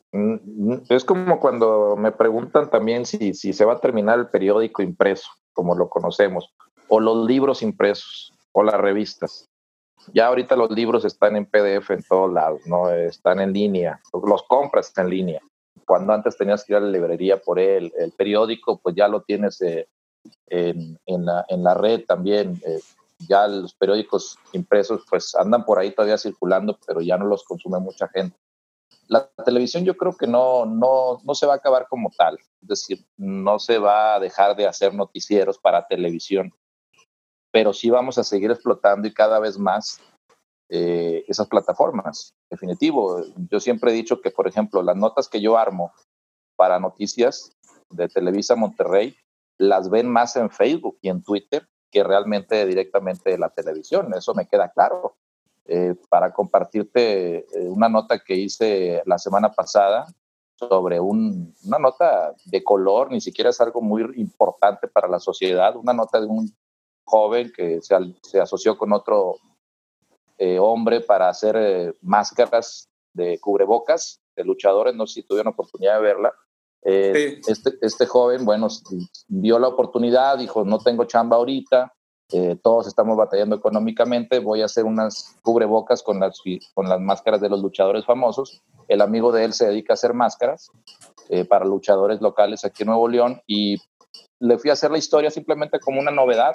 [0.90, 5.30] es como cuando me preguntan también si, si se va a terminar el periódico impreso,
[5.54, 6.54] como lo conocemos,
[6.88, 9.46] o los libros impresos, o las revistas.
[10.14, 12.90] Ya ahorita los libros están en PDF en todos lados, ¿no?
[12.90, 15.42] Están en línea, los compras en línea.
[15.86, 19.22] Cuando antes tenías que ir a la librería por él, el periódico, pues ya lo
[19.22, 19.88] tienes eh,
[20.48, 22.60] en, en, la, en, la, red también.
[22.66, 22.80] Eh,
[23.30, 27.78] ya los periódicos impresos pues andan por ahí todavía circulando, pero ya no los consume
[27.78, 28.36] mucha gente.
[29.08, 32.68] La televisión yo creo que no, no, no se va a acabar como tal, es
[32.68, 36.52] decir, no se va a dejar de hacer noticieros para televisión,
[37.58, 40.00] pero sí vamos a seguir explotando y cada vez más
[40.70, 42.36] eh, esas plataformas.
[42.52, 45.92] Definitivo, yo siempre he dicho que, por ejemplo, las notas que yo armo
[46.56, 47.58] para noticias
[47.90, 49.16] de Televisa Monterrey,
[49.58, 54.14] las ven más en Facebook y en Twitter que realmente directamente de la televisión.
[54.14, 55.16] Eso me queda claro.
[55.66, 60.06] Eh, para compartirte eh, una nota que hice la semana pasada
[60.60, 65.76] sobre un, una nota de color, ni siquiera es algo muy importante para la sociedad,
[65.76, 66.56] una nota de un
[67.08, 69.38] joven que se, se asoció con otro
[70.38, 76.02] eh, hombre para hacer máscaras de cubrebocas de luchadores, no sé si tuvieron oportunidad de
[76.02, 76.34] verla,
[76.84, 78.68] eh, este, este joven, bueno,
[79.28, 81.94] vio la oportunidad, dijo, no tengo chamba ahorita,
[82.32, 86.42] eh, todos estamos batallando económicamente, voy a hacer unas cubrebocas con las,
[86.74, 88.62] con las máscaras de los luchadores famosos.
[88.88, 90.70] El amigo de él se dedica a hacer máscaras
[91.30, 93.78] eh, para luchadores locales aquí en Nuevo León y
[94.40, 96.54] le fui a hacer la historia simplemente como una novedad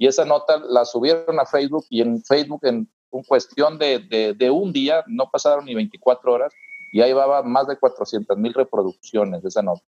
[0.00, 4.72] y esa nota la subieron a Facebook y en Facebook en, en cuestión de, un
[4.72, 6.54] día, no pasaron ni 24 horas,
[6.94, 9.82] y ahí va más de 400 mil reproducciones esa nota,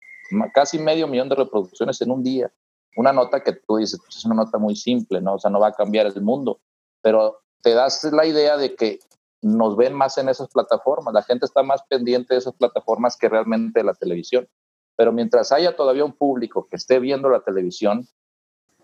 [0.55, 2.51] casi medio millón de reproducciones en un día.
[2.97, 5.35] Una nota que tú dices, pues es una nota muy simple, ¿no?
[5.35, 6.59] O sea, no va a cambiar el mundo,
[7.03, 8.97] pero te das la idea de que
[9.43, 13.29] nos ven más en esas plataformas, la gente está más pendiente de esas plataformas que
[13.29, 14.49] realmente de la televisión.
[14.95, 18.07] Pero mientras haya todavía un público que esté viendo la televisión,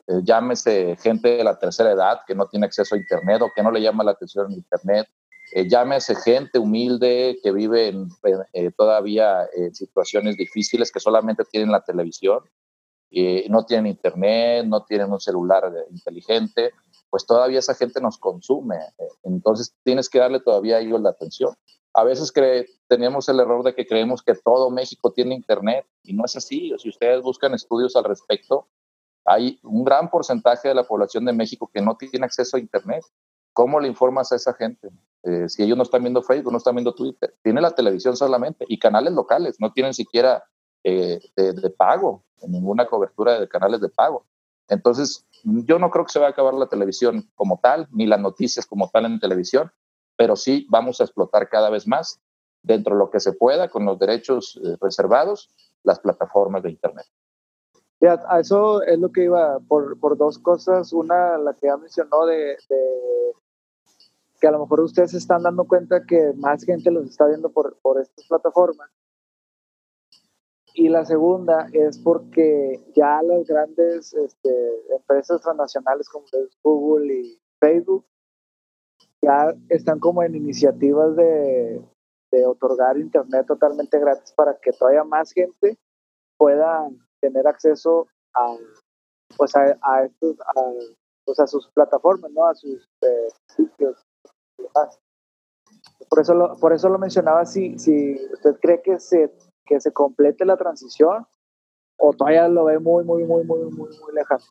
[0.07, 3.63] eh, llámese gente de la tercera edad que no tiene acceso a Internet o que
[3.63, 5.07] no le llama la atención en Internet,
[5.53, 8.09] eh, llámese gente humilde que vive en,
[8.53, 12.39] eh, todavía en situaciones difíciles que solamente tienen la televisión,
[13.49, 16.71] no tienen Internet, no tienen un celular inteligente,
[17.09, 18.75] pues todavía esa gente nos consume.
[19.23, 21.55] Entonces tienes que darle todavía a ellos la atención.
[21.93, 22.33] A veces
[22.89, 26.73] tenemos el error de que creemos que todo México tiene Internet y no es así.
[26.77, 28.67] Si ustedes buscan estudios al respecto,
[29.25, 33.03] hay un gran porcentaje de la población de México que no tiene acceso a Internet.
[33.53, 34.89] ¿Cómo le informas a esa gente?
[35.23, 38.63] Eh, si ellos no están viendo Facebook, no están viendo Twitter, tiene la televisión solamente
[38.67, 40.43] y canales locales, no tienen siquiera
[40.83, 44.27] eh, de, pago, ninguna cobertura de canales de pago.
[44.67, 48.19] Entonces, yo no creo que se va a acabar la televisión como tal, ni las
[48.19, 49.71] noticias como tal en televisión,
[50.15, 52.19] pero sí vamos a explotar cada vez más,
[52.61, 55.49] dentro de lo que se pueda, con los derechos eh, reservados,
[55.83, 57.07] las plataformas de Internet.
[58.01, 60.91] Ya, a eso es lo que iba por, por dos cosas.
[60.93, 62.57] Una, la que ya mencionó de,
[64.39, 67.49] que a lo mejor ustedes se están dando cuenta que más gente los está viendo
[67.49, 68.89] por, por estas plataformas.
[70.73, 76.25] Y la segunda es porque ya las grandes este, empresas transnacionales como
[76.63, 78.05] Google y Facebook
[79.21, 81.81] ya están como en iniciativas de,
[82.31, 85.77] de otorgar internet totalmente gratis para que todavía más gente
[86.37, 86.89] pueda
[87.21, 88.55] tener acceso a,
[89.37, 90.61] pues a, a estos, a,
[91.25, 92.45] pues a sus plataformas, ¿no?
[92.45, 94.01] A sus eh, sitios
[96.09, 99.33] Por eso lo, por eso lo mencionaba, si, si usted cree que se,
[99.65, 101.25] que se complete la transición
[101.97, 104.43] o todavía lo ve muy, muy, muy, muy, muy, muy lejano.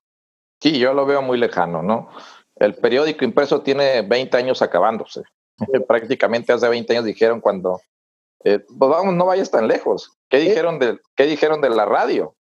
[0.61, 2.09] Sí, yo lo veo muy lejano, ¿no?
[2.57, 5.22] El periódico impreso tiene 20 años acabándose.
[5.88, 7.81] Prácticamente hace 20 años dijeron cuando,
[8.44, 10.16] eh, pues vamos, no vayas tan lejos.
[10.31, 12.35] ¿Qué dijeron, de, ¿Qué dijeron de la radio?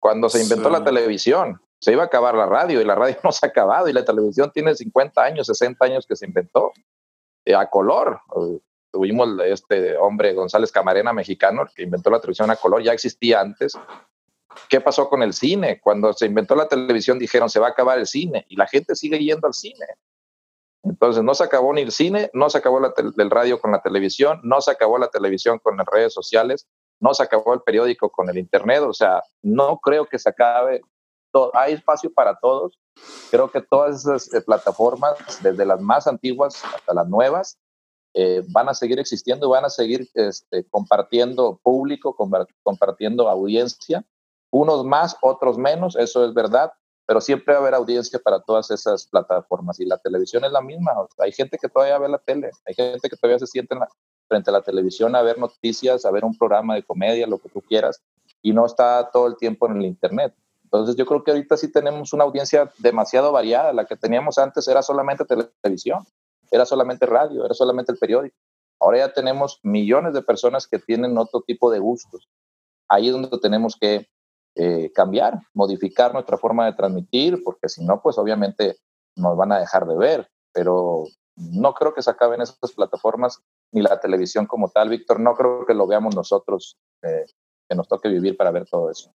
[0.00, 3.32] Cuando se inventó la televisión, se iba a acabar la radio y la radio no
[3.32, 6.72] se ha acabado y la televisión tiene 50 años, 60 años que se inventó
[7.44, 8.20] eh, a color.
[8.90, 13.78] tuvimos este hombre González Camarena mexicano que inventó la televisión a color, ya existía antes.
[14.68, 15.80] ¿Qué pasó con el cine?
[15.80, 18.96] Cuando se inventó la televisión dijeron se va a acabar el cine y la gente
[18.96, 19.86] sigue yendo al cine.
[20.82, 23.82] Entonces no se acabó ni el cine, no se acabó la el radio con la
[23.82, 26.66] televisión, no se acabó la televisión con las redes sociales,
[27.00, 30.82] no se acabó el periódico con el Internet, o sea, no creo que se acabe.
[31.54, 32.78] Hay espacio para todos.
[33.30, 37.58] Creo que todas esas eh, plataformas, desde las más antiguas hasta las nuevas,
[38.14, 42.16] eh, van a seguir existiendo y van a seguir este, compartiendo público,
[42.62, 44.04] compartiendo audiencia,
[44.50, 46.72] unos más, otros menos, eso es verdad,
[47.06, 50.60] pero siempre va a haber audiencia para todas esas plataformas y la televisión es la
[50.60, 50.92] misma.
[51.18, 53.88] hay gente que todavía ve la tele, hay gente que todavía se siente en la,
[54.30, 57.48] frente a la televisión a ver noticias, a ver un programa de comedia, lo que
[57.48, 58.00] tú quieras,
[58.40, 60.32] y no está todo el tiempo en el Internet.
[60.62, 63.72] Entonces yo creo que ahorita sí tenemos una audiencia demasiado variada.
[63.72, 66.06] La que teníamos antes era solamente televisión,
[66.48, 68.36] era solamente radio, era solamente el periódico.
[68.78, 72.28] Ahora ya tenemos millones de personas que tienen otro tipo de gustos.
[72.88, 74.06] Ahí es donde tenemos que
[74.54, 78.76] eh, cambiar, modificar nuestra forma de transmitir, porque si no, pues obviamente
[79.16, 80.30] nos van a dejar de ver.
[80.52, 81.04] Pero
[81.40, 83.40] no creo que se acaben esas plataformas
[83.72, 85.20] ni la televisión como tal, Víctor.
[85.20, 87.24] No creo que lo veamos nosotros, eh,
[87.68, 89.12] que nos toque vivir para ver todo eso.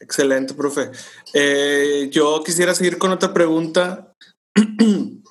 [0.00, 0.90] Excelente, profe.
[1.34, 4.14] Eh, yo quisiera seguir con otra pregunta.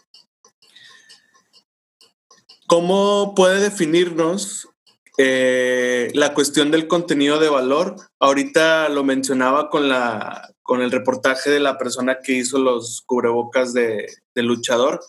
[2.68, 4.68] ¿Cómo puede definirnos
[5.18, 7.96] eh, la cuestión del contenido de valor?
[8.20, 13.74] Ahorita lo mencionaba con, la, con el reportaje de la persona que hizo los cubrebocas
[13.74, 15.00] de, luchador,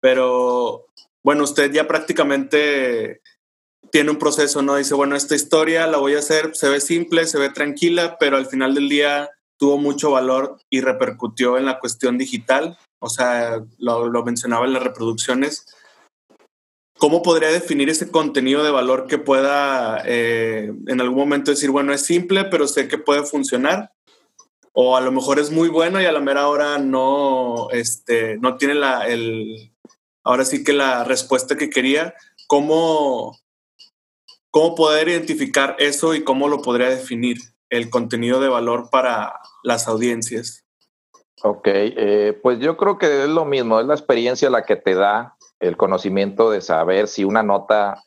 [0.00, 0.86] pero
[1.22, 3.20] bueno, usted ya prácticamente
[3.90, 4.76] tiene un proceso, ¿no?
[4.76, 8.38] Dice, bueno, esta historia la voy a hacer, se ve simple, se ve tranquila, pero
[8.38, 13.62] al final del día tuvo mucho valor y repercutió en la cuestión digital, o sea,
[13.78, 15.66] lo, mencionaba en las reproducciones.
[16.98, 21.92] ¿Cómo podría definir ese contenido de valor que pueda eh, en algún momento decir, bueno,
[21.92, 23.92] es simple, pero sé que puede funcionar?
[24.72, 28.56] O a lo mejor es muy bueno y a la mera hora no, este, no
[28.56, 29.72] tiene la, el,
[30.24, 32.14] ahora sí que la respuesta que quería,
[32.46, 33.38] ¿cómo,
[34.50, 37.36] cómo poder identificar eso y cómo lo podría definir
[37.70, 40.64] el contenido de valor para las audiencias?
[41.42, 44.94] Ok, eh, pues yo creo que es lo mismo, es la experiencia la que te
[44.94, 48.02] da el conocimiento de saber si una nota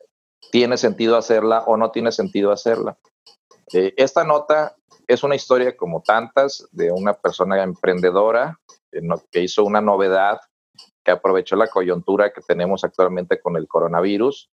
[0.52, 2.98] tiene sentido hacerla o no tiene sentido hacerla.
[3.76, 4.74] Eh, esta nota
[5.06, 8.58] es una historia como tantas de una persona emprendedora
[9.30, 10.40] que hizo una novedad
[11.04, 14.50] que aprovechó la coyuntura que tenemos actualmente con el coronavirus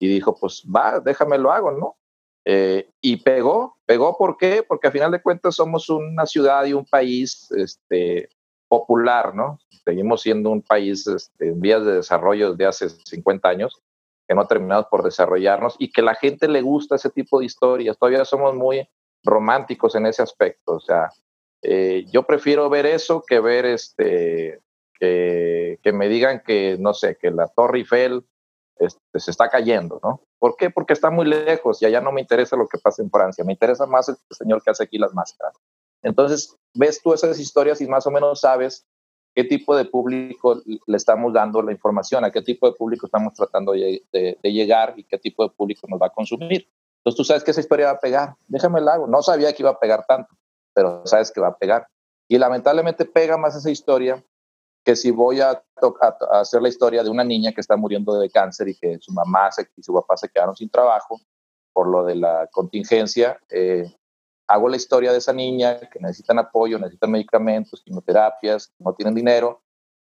[0.00, 1.96] y dijo, pues va, déjame lo hago, ¿no?
[2.44, 4.64] Eh, y pegó, pegó ¿por qué?
[4.66, 8.28] Porque a final de cuentas somos una ciudad y un país este,
[8.66, 9.60] popular, ¿no?
[9.84, 13.80] Seguimos siendo un país este, en vías de desarrollo desde hace 50 años,
[14.26, 17.98] que no terminamos por desarrollarnos y que la gente le gusta ese tipo de historias.
[17.98, 18.88] Todavía somos muy
[19.22, 20.72] románticos en ese aspecto.
[20.72, 21.10] O sea,
[21.62, 24.60] eh, yo prefiero ver eso que ver este,
[24.98, 28.24] que, que, me digan que, no sé, que la Torre Eiffel
[28.76, 30.22] este, se está cayendo, ¿no?
[30.38, 30.70] ¿Por qué?
[30.70, 33.52] Porque está muy lejos y allá no me interesa lo que pasa en Francia, me
[33.52, 35.54] interesa más el señor que hace aquí las máscaras.
[36.02, 38.86] Entonces, ves tú esas historias y más o menos sabes
[39.34, 43.34] qué tipo de público le estamos dando la información, a qué tipo de público estamos
[43.34, 44.02] tratando de,
[44.42, 46.68] llegar y qué tipo de público nos va a consumir.
[46.98, 49.06] Entonces tú sabes que esa historia va a pegar, déjame el hago.
[49.06, 50.34] No sabía que iba a pegar tanto,
[50.72, 51.88] pero sabes que va a pegar.
[52.28, 54.24] Y lamentablemente pega más esa historia
[54.84, 58.30] que si voy a, a, hacer la historia de una niña que está muriendo de
[58.30, 61.20] cáncer y que su mamá y su papá se quedaron sin trabajo
[61.72, 63.92] por lo de la contingencia, eh,
[64.46, 69.62] hago la historia de esa niña que necesitan apoyo, necesitan medicamentos, quimioterapias, no tienen dinero,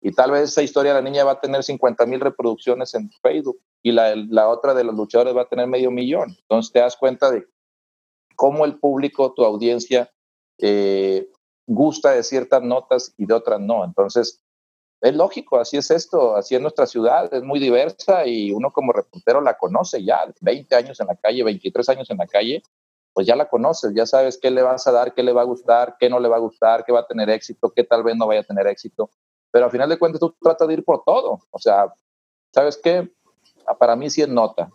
[0.01, 3.11] y tal vez esa historia de la niña va a tener 50 mil reproducciones en
[3.21, 6.35] Facebook y la, la, otra de los luchadores va a tener medio millón.
[6.41, 7.45] Entonces te das cuenta de
[8.35, 10.09] cómo el público, tu audiencia,
[10.57, 11.29] eh,
[11.67, 13.83] gusta de ciertas notas y de otras no.
[13.83, 14.41] Entonces,
[15.01, 18.91] es lógico, así es esto, así es nuestra ciudad, es muy diversa y uno como
[18.91, 22.63] reportero la conoce ya, 20 años en la calle, 23 años en la calle,
[23.19, 25.43] pues ya la conoces, ya sabes qué le vas a dar, qué le va a
[25.43, 28.15] gustar, qué no le va a gustar, qué va a tener éxito, qué tal vez
[28.15, 29.09] no vaya a tener éxito.
[29.51, 31.41] Pero al final de cuentas tú tratas de ir por todo.
[31.51, 31.93] O sea,
[32.53, 33.11] ¿sabes qué?
[33.67, 34.69] Ah, para mí sí es nota.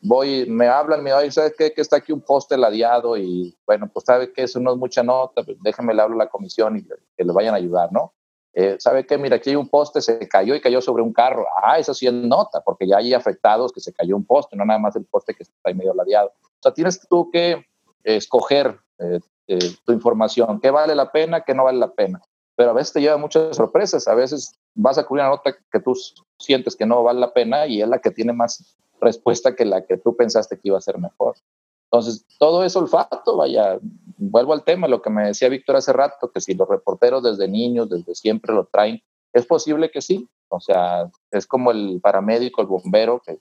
[0.00, 1.74] Voy, me hablan, me dicen, ¿sabes qué?
[1.74, 5.02] Que está aquí un poste ladeado y bueno, pues sabe que eso no es mucha
[5.02, 8.14] nota, pues déjame le hablo a la comisión y que le vayan a ayudar, ¿no?
[8.54, 9.18] Eh, ¿Sabe qué?
[9.18, 11.44] Mira, aquí hay un poste, se cayó y cayó sobre un carro.
[11.62, 14.64] Ah, eso sí es nota, porque ya hay afectados que se cayó un poste, no
[14.64, 16.28] nada más el poste que está ahí medio ladeado.
[16.28, 17.66] O sea, tienes tú que
[18.04, 22.20] escoger eh, eh, tu información, qué vale la pena, qué no vale la pena.
[22.56, 25.80] Pero a veces te lleva muchas sorpresas, a veces vas a cubrir una nota que
[25.80, 25.94] tú
[26.38, 29.84] sientes que no vale la pena y es la que tiene más respuesta que la
[29.84, 31.36] que tú pensaste que iba a ser mejor.
[31.90, 33.78] Entonces, todo es olfato, vaya,
[34.16, 37.48] vuelvo al tema, lo que me decía Víctor hace rato, que si los reporteros desde
[37.48, 40.28] niños, desde siempre lo traen, es posible que sí.
[40.48, 43.38] O sea, es como el paramédico, el bombero, que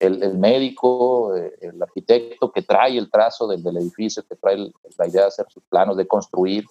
[0.00, 4.56] el, médico, eh, el arquitecto que trae el trazo del, edificio, que trae
[4.98, 6.64] la idea de hacer sus planos, de construir,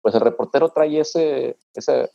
[0.00, 2.10] pues el reportero trae ese, ese,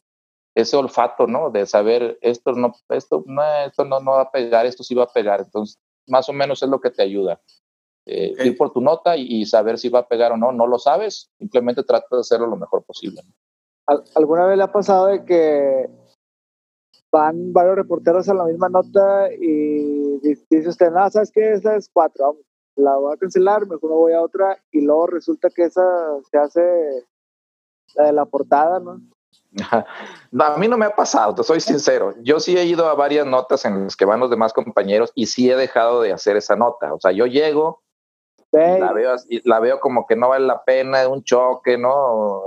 [0.55, 1.49] ese olfato, ¿no?
[1.49, 5.03] De saber esto no, esto no, esto no, no va a pegar, esto sí va
[5.03, 5.41] a pegar.
[5.41, 7.41] Entonces, más o menos es lo que te ayuda.
[8.05, 10.51] Eh, ir por tu nota y, saber si va a pegar o no.
[10.51, 13.21] No lo sabes, simplemente trata de hacerlo lo mejor posible.
[14.15, 15.89] ¿Alguna vez le ha pasado de que
[17.11, 21.53] van varios reporteros a la misma nota y dice usted, no, ¿sabes qué?
[21.53, 22.41] Esa es cuatro, vamos,
[22.75, 25.83] la voy a cancelar, mejor me voy a otra y luego resulta que esa
[26.29, 26.61] se hace
[27.95, 29.01] la de la portada, ¿no?
[30.31, 32.13] No, a mí no me ha pasado, te soy sincero.
[32.21, 35.25] Yo sí he ido a varias notas en las que van los demás compañeros y
[35.25, 36.93] sí he dejado de hacer esa nota.
[36.93, 37.83] O sea, yo llego,
[38.51, 42.43] la veo, la veo como que no vale la pena, un choque, ¿no?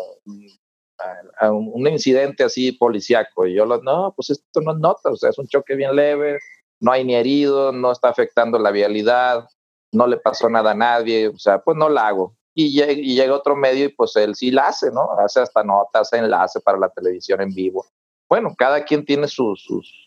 [1.50, 3.46] Un incidente así policíaco.
[3.46, 5.94] Y yo, lo, no, pues esto no es nota, o sea, es un choque bien
[5.94, 6.38] leve,
[6.80, 9.48] no hay ni herido, no está afectando la vialidad,
[9.92, 12.36] no le pasó nada a nadie, o sea, pues no la hago.
[12.56, 15.08] Y llega, otro medio y pues él sí la hace, ¿no?
[15.18, 17.84] Hace hasta notas, hace enlace para la televisión en vivo.
[18.28, 20.04] Bueno, cada quien tiene sus, sus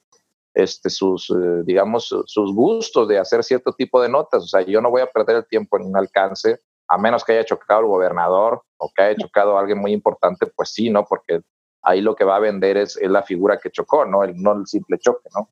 [0.53, 4.43] este, sus, eh, digamos, sus gustos de hacer cierto tipo de notas.
[4.43, 7.33] O sea, yo no voy a perder el tiempo en un alcance a menos que
[7.33, 11.05] haya chocado el gobernador o que haya chocado a alguien muy importante, pues sí, ¿no?
[11.05, 11.41] Porque
[11.81, 14.23] ahí lo que va a vender es, la figura que chocó, ¿no?
[14.23, 15.49] El, no el simple choque, ¿no?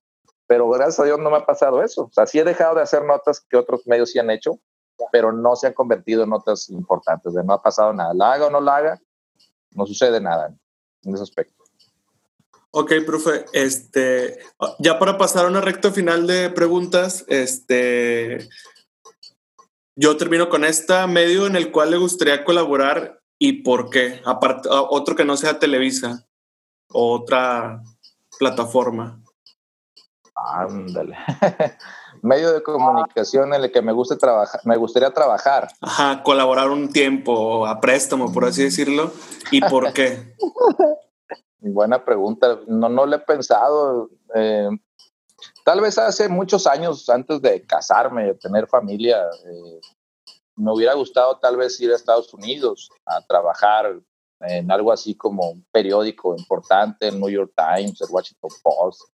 [0.48, 2.04] Pero gracias a Dios no me ha pasado eso.
[2.04, 4.60] O sea, sí he dejado de hacer notas que otros medios sí han hecho,
[5.12, 8.14] pero no se han convertido en notas importantes, de no ha pasado nada.
[8.14, 9.02] La haga o no la haga,
[9.72, 10.56] no sucede nada
[11.04, 11.64] en ese aspecto.
[12.78, 14.38] Ok, profe, este,
[14.80, 18.50] ya para pasar a una recta final de preguntas, este,
[19.96, 24.22] yo termino con esta medio en el cual le gustaría colaborar y por qué.
[24.26, 26.28] Aparte, otro que no sea Televisa,
[26.92, 27.82] otra
[28.38, 29.22] plataforma.
[30.36, 31.18] Ándale.
[32.22, 35.70] medio de comunicación en el que me guste trabajar, me gustaría trabajar.
[35.82, 39.12] Ajá, colaborar un tiempo a préstamo, por así decirlo.
[39.52, 40.36] ¿Y por qué?
[41.60, 42.60] Buena pregunta.
[42.68, 44.10] No, no lo he pensado.
[44.36, 44.70] Eh,
[45.66, 49.82] Tal vez hace muchos años, antes de casarme, de tener familia, eh,
[50.58, 54.00] me hubiera gustado tal vez ir a Estados Unidos a trabajar
[54.42, 59.10] en algo así como un periódico importante, el New York Times, el Washington Post,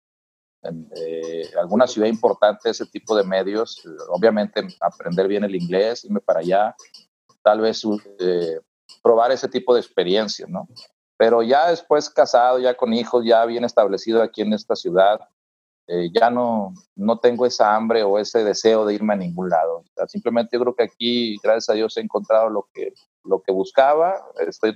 [0.63, 6.19] en eh, alguna ciudad importante ese tipo de medios, obviamente aprender bien el inglés, irme
[6.19, 6.75] para allá,
[7.43, 7.81] tal vez
[8.19, 8.59] eh,
[9.01, 10.67] probar ese tipo de experiencias, ¿no?
[11.15, 15.21] Pero ya después casado, ya con hijos, ya bien establecido aquí en esta ciudad,
[15.93, 19.83] eh, ya no, no tengo esa hambre o ese deseo de irme a ningún lado.
[20.07, 22.93] simplemente yo creo que aquí, gracias a Dios, he encontrado lo que,
[23.25, 24.15] lo que buscaba.
[24.39, 24.73] Estoy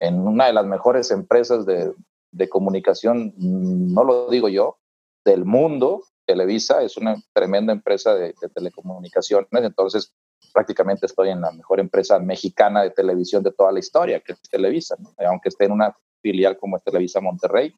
[0.00, 1.94] en, una de las mejores empresas de,
[2.30, 4.76] de comunicación, no lo digo yo,
[5.24, 6.02] del mundo.
[6.26, 10.12] Televisa es una tremenda empresa de, telecomunicaciones, entonces
[10.52, 14.42] prácticamente estoy en la mejor empresa mexicana de televisión de toda la historia, que es
[14.42, 14.94] Televisa,
[15.26, 17.74] aunque esté en una filial como es Televisa Monterrey.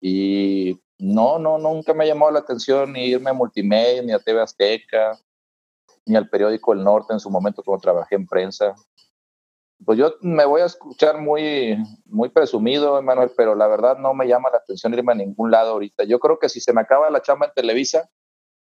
[0.00, 4.18] Y no, no, nunca me ha llamado la atención ni irme a Multimedia, ni a
[4.18, 5.18] TV Azteca,
[6.06, 8.74] ni al periódico El Norte en su momento cuando trabajé en prensa
[9.84, 11.76] pues yo me voy a escuchar muy,
[12.06, 15.72] muy presumido, Emanuel, pero la verdad no me llama la atención irme a ningún lado
[15.72, 16.04] ahorita.
[16.04, 18.08] Yo creo que si se me acaba la chamba en Televisa,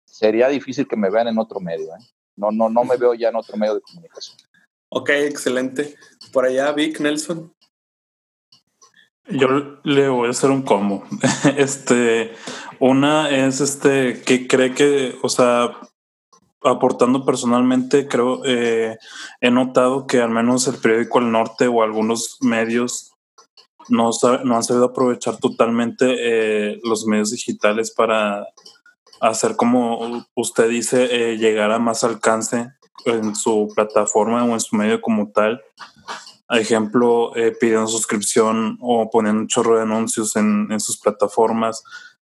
[0.06, 1.88] sería difícil que me vean en otro medio.
[1.96, 2.06] ¿eh?
[2.36, 4.38] No, no, no me veo ya en otro medio de comunicación.
[4.90, 5.96] Ok, excelente.
[6.32, 7.54] Por allá, Vic Nelson.
[9.28, 11.04] Yo le voy a hacer un combo.
[11.58, 12.34] Este,
[12.80, 15.78] una es este que cree que, o sea,
[16.64, 18.98] aportando personalmente, creo, eh,
[19.42, 23.14] he notado que al menos el periódico El Norte o algunos medios
[23.88, 24.10] no,
[24.44, 28.48] no han sabido aprovechar totalmente eh, los medios digitales para
[29.22, 32.72] hacer, como usted dice, eh, llegar a más alcance
[33.06, 35.62] en su plataforma o en su medio como tal.
[36.50, 41.84] Ejemplo, pidiendo suscripción o poniendo un chorro de anuncios en, en sus plataformas,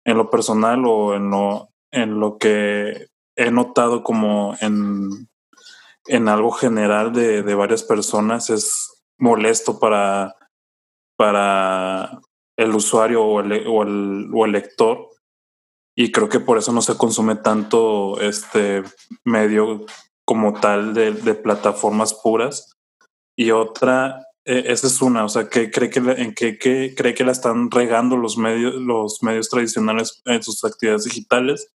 [0.04, 5.28] en lo personal o en lo, en lo que he notado como en,
[6.06, 10.36] en algo general de, de, varias personas es molesto para,
[11.16, 12.20] para
[12.56, 15.08] el usuario o el, o, el, o el lector.
[15.96, 18.82] Y creo que por eso no se consume tanto este
[19.24, 19.86] medio
[20.24, 22.75] como tal de, de plataformas puras.
[23.36, 27.14] Y otra, e, esa es una, o sea, que cree que, en que, que cree
[27.14, 31.70] que la están regando los medios, los medios tradicionales en sus actividades digitales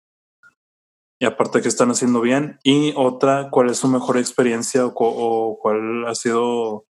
[1.22, 2.60] y aparte que están haciendo bien.
[2.64, 6.86] Y otra, ¿cuál es su mejor experiencia o, cuál ha sido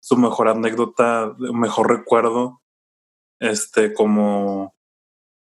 [0.00, 2.60] su mejor anécdota, mejor recuerdo
[3.40, 4.74] este, como,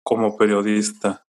[0.03, 1.25] como periodista?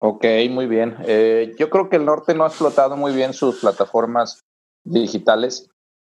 [0.00, 0.96] Ok, muy bien.
[1.06, 4.42] Eh, yo creo que el norte no ha explotado muy bien sus plataformas
[4.84, 5.68] digitales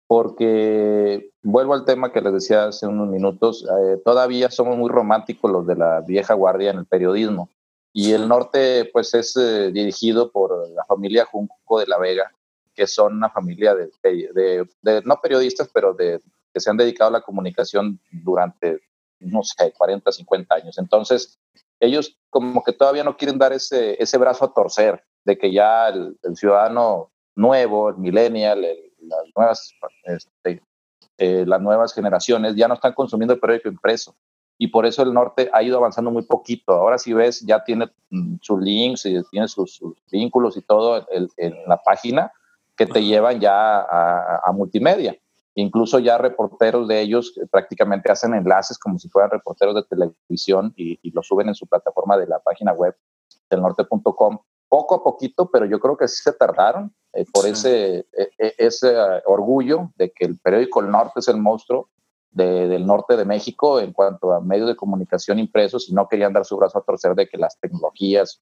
[0.07, 5.51] porque vuelvo al tema que les decía hace unos minutos, eh, todavía somos muy románticos
[5.51, 7.51] los de la vieja guardia en el periodismo.
[7.93, 12.33] Y el norte, pues, es eh, dirigido por la familia Junco de la Vega,
[12.75, 16.21] que son una familia de, de, no periodistas, pero de,
[16.55, 18.81] que se han dedicado a la comunicación durante,
[19.21, 20.79] no sé, 40, 50 años.
[20.79, 21.39] Entonces,
[21.81, 25.89] ellos como que todavía no quieren dar ese, ese brazo a torcer, de que ya
[25.89, 28.61] el, ciudadano nuevo, el millennial,
[29.01, 29.75] las, nuevas,
[30.05, 30.63] este,
[31.17, 34.15] eh, las nuevas generaciones ya no están consumiendo el periódico impreso
[34.59, 36.73] y por eso el norte ha ido avanzando muy poquito.
[36.73, 39.81] Ahora si ves, ya tiene mm, sus links y tiene sus,
[40.11, 42.33] vínculos y todo en, la página
[42.77, 45.17] que te llevan ya a, multimedia.
[45.55, 50.99] Incluso ya reporteros de ellos prácticamente hacen enlaces como si fueran reporteros de televisión y,
[51.11, 52.97] lo suben en su plataforma de la página web
[53.51, 54.39] del norte.com.
[54.69, 58.55] Poco a poquito, pero yo creo que sí se tardaron eh, por ese, e, e,
[58.59, 58.95] ese
[59.27, 61.89] orgullo de que el periódico El Norte es el monstruo
[62.31, 66.45] del norte de México en cuanto a medios de comunicación impresos y no querían dar
[66.45, 68.41] su brazo a torcer de que las tecnologías,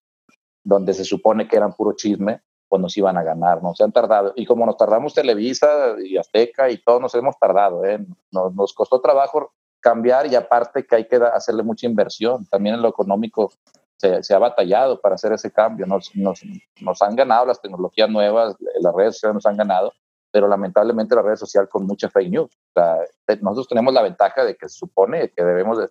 [0.62, 3.74] donde se supone que eran puro chisme, pues nos iban a ganar, ¿no?
[3.74, 4.34] Se han tardado.
[4.36, 8.04] Y como nos tardamos Televisa y Azteca y todos nos hemos tardado, ¿eh?
[8.32, 12.44] Nos, nos costó trabajo cambiar y aparte que hay que hacerle mucha inversión.
[12.50, 13.52] También en lo económico
[13.96, 15.86] se, se, ha batallado para hacer ese cambio.
[15.86, 16.40] Nos, nos,
[16.80, 19.92] nos, han ganado las tecnologías nuevas, las redes sociales nos han ganado,
[20.30, 22.50] pero lamentablemente la red social con mucha fake news.
[22.74, 22.98] O sea,
[23.40, 25.88] nosotros tenemos la ventaja de que se supone que debemos de,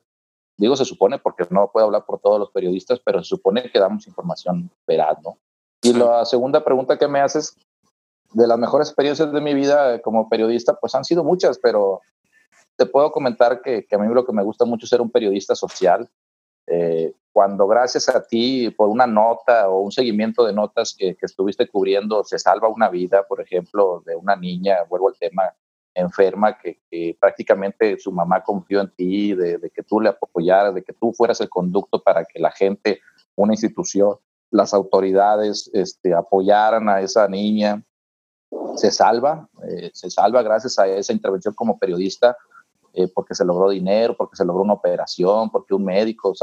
[0.57, 3.79] digo se supone porque no puedo hablar por todos los periodistas, pero se supone que
[3.79, 5.37] damos información veraz, ¿no?
[5.81, 7.55] Y la segunda pregunta que me haces,
[8.33, 12.01] de las mejores experiencias de mi vida como periodista, pues han sido muchas, pero
[12.75, 15.11] te puedo comentar que, que a mí lo que me gusta mucho es ser un
[15.11, 16.09] periodista social.
[16.67, 21.67] Eh, cuando gracias a ti por una nota o un seguimiento de notas que, estuviste
[21.67, 25.53] cubriendo se salva una vida, por ejemplo, de una niña, vuelvo al tema,
[25.93, 26.79] enferma, que,
[27.19, 31.41] prácticamente su mamá confió en ti, de, que tú le apoyaras, de que tú fueras
[31.41, 33.01] el conducto para que la gente,
[33.35, 34.15] una institución,
[34.49, 37.83] las autoridades este, apoyaran a esa niña,
[38.75, 42.37] se salva, eh, se salva gracias a esa intervención como periodista
[42.97, 46.33] eh, porque se logró dinero, porque se logró una operación, porque un médico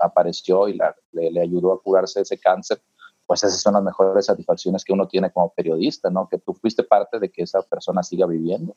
[0.00, 0.78] apareció y
[1.12, 2.80] le, ayudó a curarse ese cáncer,
[3.26, 6.28] pues esas son las mejores satisfacciones que uno tiene como periodista, ¿no?
[6.28, 8.76] Que tú fuiste parte de que esa persona siga viviendo.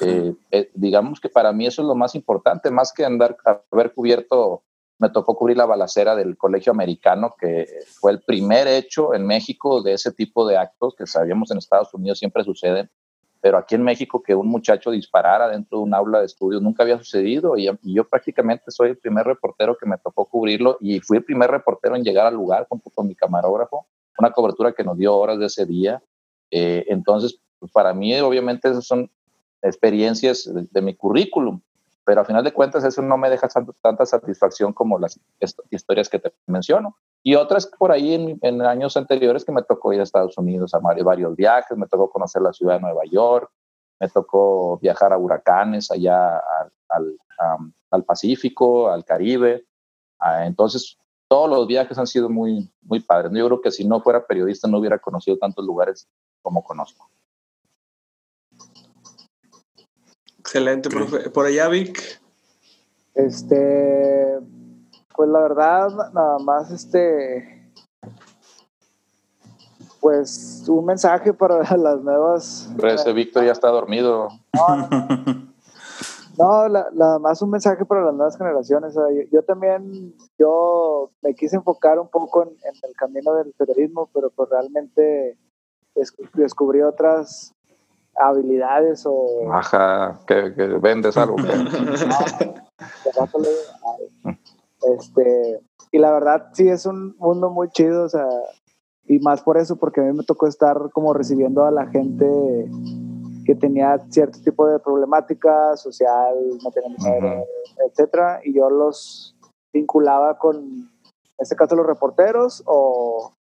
[0.00, 3.36] Eh, eh, digamos que para mí eso es lo más importante, más que andar
[3.70, 4.62] haber cubierto,
[4.98, 7.66] me tocó cubrir la balacera del colegio americano, que
[8.00, 11.92] fue el primer hecho en México de ese tipo de actos que sabíamos en Estados
[11.92, 12.88] Unidos siempre suceden
[13.42, 16.84] pero aquí en México que un muchacho disparara dentro de un aula de estudio nunca
[16.84, 21.16] había sucedido y, yo prácticamente soy el primer reportero que me tocó cubrirlo y fui
[21.16, 23.84] el primer reportero en llegar al lugar junto con mi camarógrafo,
[24.16, 26.00] una cobertura que nos dio horas de ese día.
[26.52, 27.40] Eh, entonces,
[27.72, 29.10] para mí obviamente esas son
[29.60, 31.60] experiencias de mi currículum
[32.04, 33.48] pero a final de cuentas eso no me deja
[33.80, 35.20] tanta satisfacción como las
[35.70, 36.96] historias que te menciono.
[37.22, 40.80] Y otras por ahí en, años anteriores que me tocó ir a Estados Unidos a
[40.80, 43.50] varios viajes, me tocó conocer la ciudad de Nueva York,
[44.00, 46.42] me tocó viajar a huracanes allá
[46.88, 47.16] al,
[47.90, 49.64] al, Pacífico, al Caribe.
[50.18, 50.98] Ah, entonces,
[51.28, 53.30] todos los viajes han sido muy, muy padres.
[53.32, 56.08] Yo creo que si no fuera periodista no hubiera conocido tantos lugares
[56.42, 57.11] como conozco.
[60.52, 61.30] Excelente, profe.
[61.30, 62.20] Por allá, Vic.
[63.14, 64.38] Este,
[65.16, 67.72] pues la verdad, nada más este,
[69.98, 72.68] pues un mensaje para las nuevas.
[72.84, 74.28] ese Víctor ya está dormido.
[76.38, 78.94] No, nada más un mensaje para las nuevas generaciones.
[79.30, 84.48] yo, también, yo me quise enfocar un poco en, el camino del periodismo, pero pues
[84.48, 85.36] realmente
[86.34, 87.54] descubrí otras
[88.16, 89.52] habilidades o...
[89.52, 90.50] Ajá, que,
[90.80, 91.36] vendes algo.
[94.96, 95.60] este,
[95.90, 98.26] y la verdad sí es un mundo muy chido, o sea,
[99.06, 102.26] y más por eso, porque a mí me tocó estar como recibiendo a la gente
[103.44, 106.96] que tenía cierto tipo de problemática social, no tenía
[107.88, 109.36] etcétera, y yo los
[109.72, 110.88] vinculaba con, en
[111.38, 113.34] este caso, los reporteros o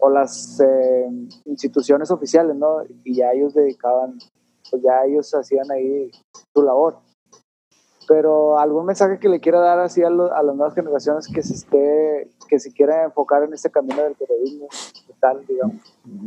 [0.00, 1.08] o las eh,
[1.44, 2.82] instituciones oficiales, ¿no?
[3.04, 4.18] Y ya ellos dedicaban,
[4.70, 6.10] pues ya ellos hacían ahí
[6.52, 6.98] su labor.
[8.08, 12.30] Pero algún mensaje que le quiera dar así a, las nuevas generaciones que se esté,
[12.48, 14.68] que se quiera enfocar en este camino del periodismo,
[15.20, 15.76] tal, digamos.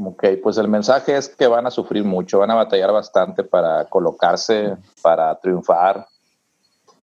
[0.06, 3.86] Ok, pues el mensaje es que van a sufrir mucho, van a batallar bastante para
[3.86, 6.08] colocarse, para triunfar,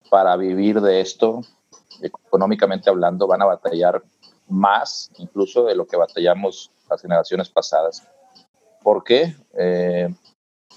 [0.09, 1.41] para vivir de esto,
[2.01, 4.03] económicamente hablando, van a batallar
[4.51, 8.07] más incluso de lo que batallamos las generaciones pasadas.
[8.83, 9.35] ¿Por qué?
[9.59, 10.09] Eh,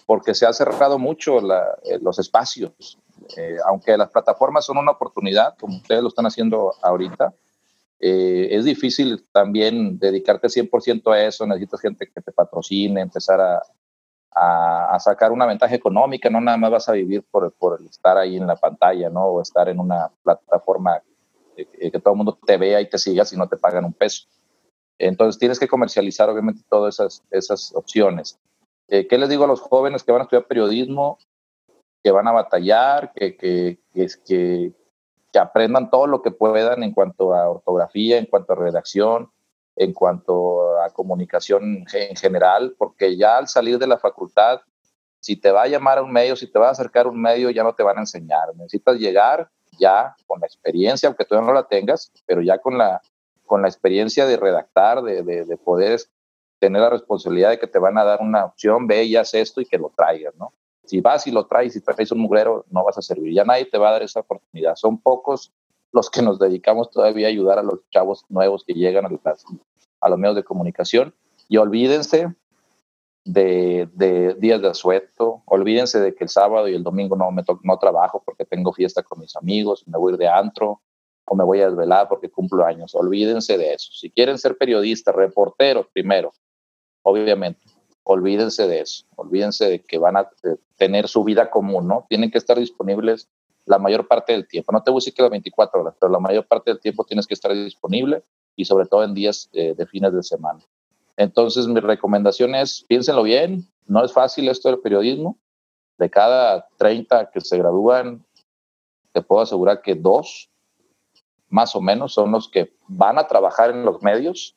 [0.05, 2.99] porque se ha cerrado mucho eh, los espacios.
[3.37, 7.33] Eh, aunque las plataformas son una oportunidad, como ustedes lo están haciendo ahorita,
[8.05, 11.47] es difícil también dedicarte 100% a eso.
[11.47, 13.61] Necesitas gente que te patrocine, empezar a,
[14.35, 16.29] a, sacar una ventaja económica.
[16.29, 19.27] No nada más vas a vivir por, por estar ahí en la pantalla, ¿no?
[19.27, 21.01] O estar en una plataforma
[21.55, 24.27] que todo el mundo te vea y te siga si no te pagan un peso.
[24.97, 28.39] Entonces tienes que comercializar obviamente todas esas, esas opciones.
[28.87, 31.17] Eh, ¿Qué les digo a los jóvenes que van a estudiar periodismo,
[32.03, 34.73] que van a batallar, que, que, que,
[35.31, 39.31] que aprendan todo lo que puedan en cuanto a ortografía, en cuanto a redacción,
[39.75, 44.61] en cuanto a comunicación en general, porque ya al salir de la facultad,
[45.19, 47.19] si te va a llamar a un medio, si te va a acercar a un
[47.19, 48.55] medio, ya no te van a enseñar.
[48.55, 49.49] Necesitas llegar
[49.79, 53.01] ya con la experiencia, aunque todavía no la tengas, pero ya con la,
[53.45, 56.01] con la experiencia de redactar, de, de, poder
[56.59, 59.61] tener la responsabilidad de que te van a dar una opción, ve y haz esto
[59.61, 60.53] y que lo traigas, ¿no?
[60.85, 63.33] Si vas y lo traes y traes un mugrero, no vas a servir.
[63.33, 64.75] Ya nadie te va a dar esa oportunidad.
[64.75, 65.53] Son pocos
[65.93, 69.09] los que nos dedicamos todavía a ayudar a los chavos nuevos que llegan a,
[70.01, 71.13] a los medios de comunicación.
[71.47, 72.33] Y olvídense
[73.25, 75.43] de, días de asueto.
[75.45, 79.03] Olvídense de que el sábado y el domingo no, me no trabajo porque tengo fiesta
[79.03, 80.81] con mis amigos, me voy a ir de antro
[81.25, 82.95] o me voy a desvelar porque cumplo años.
[82.95, 83.91] Olvídense de eso.
[83.93, 86.33] Si quieren ser periodistas, reporteros primero,
[87.01, 87.61] obviamente,
[88.03, 89.05] olvídense de eso.
[89.15, 90.29] Olvídense de que van a
[90.77, 92.05] tener su vida común, ¿no?
[92.09, 93.29] Tienen que estar disponibles
[93.65, 94.73] la mayor parte del tiempo.
[94.73, 97.05] No te voy a decir que las 24 horas, pero la mayor parte del tiempo
[97.05, 98.23] tienes que estar disponible
[98.57, 100.59] y sobre todo en días eh, de fines de semana.
[101.17, 105.37] Entonces, mi recomendación es, piénsenlo bien, no es fácil esto del periodismo.
[105.97, 108.25] De cada 30 que se gradúan,
[109.11, 110.49] te puedo asegurar que dos,
[111.49, 114.55] más o menos, son los que van a trabajar en los medios,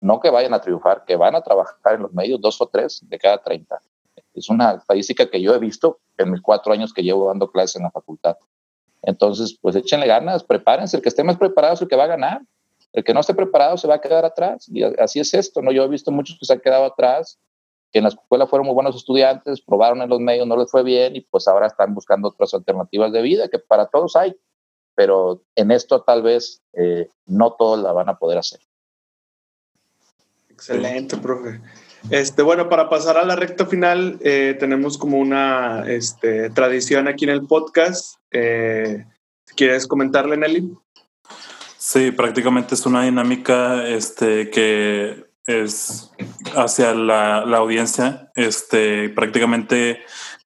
[0.00, 3.00] no que vayan a triunfar, que van a trabajar en los medios, dos o tres
[3.02, 3.80] de cada 30.
[4.34, 7.76] Es una estadística que yo he visto en mis cuatro años que llevo dando clases
[7.76, 8.36] en la facultad.
[9.00, 12.08] Entonces, pues échenle ganas, prepárense, el que esté más preparado es el que va a
[12.08, 12.42] ganar.
[12.96, 14.66] El que no esté preparado se va a quedar atrás.
[14.72, 15.70] Y así es esto, ¿no?
[15.70, 17.38] Yo he visto muchos que se han quedado atrás
[17.92, 20.82] que en la escuela fueron muy buenos estudiantes, probaron en los medios, no les fue
[20.82, 24.34] bien y pues ahora están buscando otras alternativas de vida que para todos hay,
[24.94, 28.60] pero en esto tal vez eh, no todos la van a poder hacer.
[30.48, 31.60] Excelente, profe.
[32.10, 37.24] Este, bueno, para pasar a la recta final, eh, tenemos como una este, tradición aquí
[37.24, 38.16] en el podcast.
[38.30, 39.04] Eh,
[39.54, 40.76] ¿Quieres comentarle, Nelly?
[41.88, 46.10] Sí, prácticamente es una dinámica este, que es
[46.56, 50.00] hacia la, la audiencia, este, prácticamente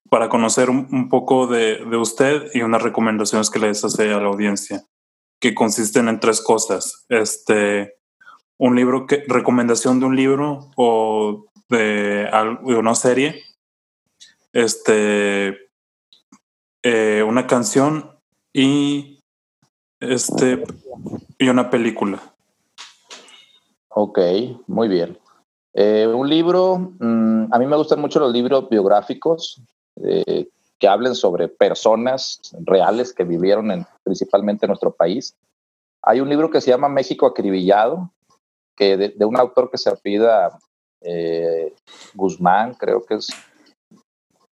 [0.07, 4.27] para conocer un, poco de, de, usted y unas recomendaciones que les hace a la
[4.27, 4.85] audiencia,
[5.39, 7.07] que consisten en tres cosas.
[7.09, 7.95] Este,
[8.59, 12.29] un libro, que, recomendación de un libro o de,
[12.65, 13.41] de una serie,
[14.53, 15.57] este,
[16.83, 18.11] eh, una canción
[18.53, 19.20] y,
[20.01, 20.63] este,
[21.37, 22.21] y una película.
[23.89, 24.19] Ok,
[24.67, 25.17] muy bien.
[25.73, 29.61] Eh, un libro, mm, a mí me gustan mucho los libros biográficos
[30.03, 30.49] eh,
[30.79, 35.35] que hablen sobre personas reales que vivieron en, principalmente en nuestro país.
[36.01, 38.11] Hay un libro que se llama México acribillado,
[38.75, 40.57] que de, un autor que se apida
[41.01, 41.73] eh,
[42.15, 43.27] Guzmán, creo que es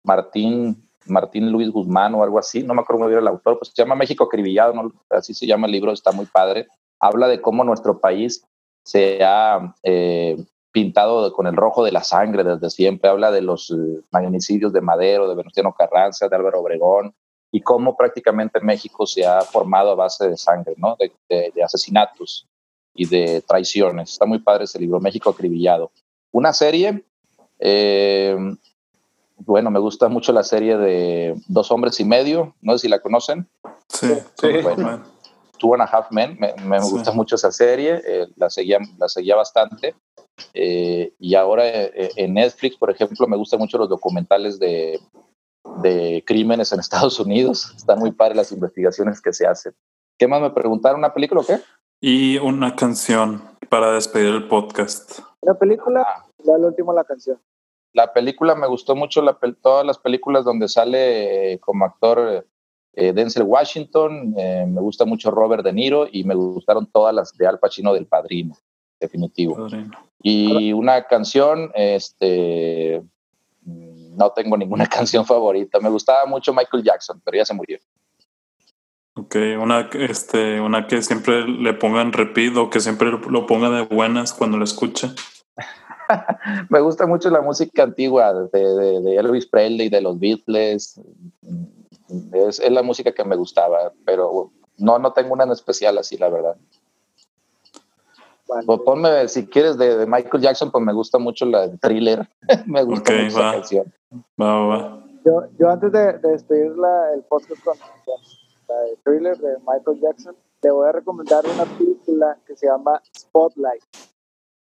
[0.04, 3.72] Martín, Martín Luis Guzmán o algo así, no me acuerdo muy bien el autor, pues
[3.74, 4.92] se llama México acribillado, ¿no?
[5.10, 6.68] así se llama el libro, está muy padre.
[7.00, 8.46] Habla de cómo nuestro país
[8.84, 10.38] se ha eh,
[10.72, 13.10] pintado con el rojo de la sangre desde siempre.
[13.10, 17.14] Habla de los eh, de Madero, de Venustiano Carranza, de Álvaro Obregón,
[17.52, 20.98] y cómo prácticamente México se ha formado a base de sangre, ¿no?
[21.00, 22.48] de, de asesinatos
[22.94, 24.12] y de traiciones.
[24.12, 25.92] Está muy padre ese libro, México acribillado.
[26.32, 27.06] Una serie,
[27.60, 28.38] eh,
[29.40, 33.00] bueno, me gusta mucho la serie de Dos Hombres y Medio, no sé si la
[33.00, 33.48] conocen.
[33.88, 34.48] Sí, sí.
[34.62, 35.04] Bueno,
[35.58, 39.36] Two and a Half Men, me, gusta mucho esa serie, eh, la, seguía, la seguía
[39.36, 39.96] bastante.
[40.54, 45.00] Eh, y ahora en Netflix, por ejemplo, me gustan mucho los documentales de,
[45.82, 47.74] de crímenes en Estados Unidos.
[47.76, 49.74] Están muy padres las investigaciones que se hacen.
[50.18, 51.00] ¿Qué más me preguntaron?
[51.00, 51.60] ¿Una película o qué?
[52.02, 55.20] Y una canción para despedir el podcast.
[55.42, 56.06] La película,
[56.44, 57.40] ya lo último la canción.
[57.94, 62.46] La película me gustó mucho, la, todas las películas donde sale eh, como actor
[62.94, 67.36] eh, Denzel Washington, eh, me gusta mucho Robert De Niro y me gustaron todas las
[67.38, 68.56] de Al Pacino del Padrino,
[69.00, 69.68] definitivo.
[70.22, 73.02] Y una canción, este,
[73.64, 75.80] no tengo ninguna canción favorita.
[75.80, 77.80] Me gustaba mucho Michael Jackson, pero ya se murió.
[79.16, 83.82] Ok, una, este, una que siempre le pongan repeat o que siempre lo ponga de
[83.84, 85.10] buenas cuando lo escuche.
[86.70, 88.60] Me gusta mucho la música antigua de,
[89.02, 91.00] de, Elvis Presley, de los Beatles.
[92.34, 96.18] Es, es, la música que me gustaba, pero no, no tengo una en especial así,
[96.18, 96.56] la verdad.
[98.48, 98.64] Bueno.
[98.66, 102.28] Pues ponme, si quieres, de, Michael Jackson, pues me gusta mucho la de Thriller.
[102.66, 103.54] me gusta mucho va.
[103.54, 103.94] canción.
[104.42, 106.74] Va, va, Yo, yo antes de, de despedir
[107.14, 107.78] el podcast con,
[108.70, 113.84] de thriller de Michael Jackson, le voy a recomendar una película que se llama Spotlight.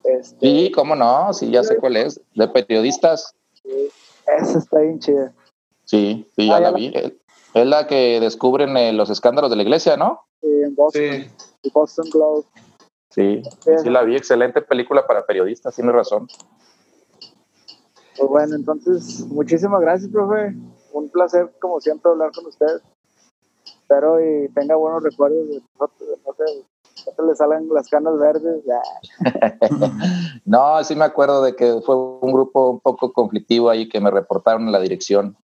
[0.03, 3.35] Este, sí, cómo no, sí, ya sé cuál es, de periodistas.
[3.61, 3.89] Sí,
[4.39, 5.33] esa está bien chida.
[5.85, 6.93] Sí, sí, ya, ah, la, vi.
[7.53, 10.21] Es la que descubren eh, los escándalos de la iglesia, ¿no?
[10.41, 11.01] Sí, en Boston.
[11.63, 11.69] Sí.
[11.73, 12.43] Boston Globe.
[13.09, 13.41] Sí,
[13.83, 14.15] sí, la vi.
[14.15, 16.27] Excelente película para periodistas, tiene razón.
[18.17, 20.55] Pues bueno, entonces, muchísimas gracias, profe.
[20.93, 22.81] Un placer, como siempre, hablar con ustedes
[23.91, 25.61] espero y tenga buenos recuerdos.
[25.79, 25.89] No,
[27.17, 28.63] no, le salgan las canas verdes.
[30.45, 34.11] no, sí me acuerdo de que fue un grupo un poco conflictivo ahí que me
[34.11, 35.37] reportaron en la dirección.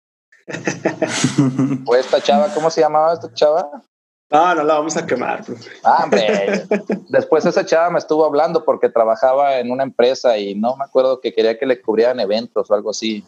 [1.86, 3.82] ¿O esta chava, cómo se llamaba esta chava?
[4.30, 5.42] No, no la vamos a quemar.
[5.82, 6.66] Ah, hombre.
[7.08, 11.20] Después esa chava me estuvo hablando porque trabajaba en una empresa y no me acuerdo
[11.20, 13.24] que quería que le cubrieran eventos o algo así.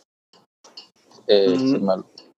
[1.27, 1.57] Eh,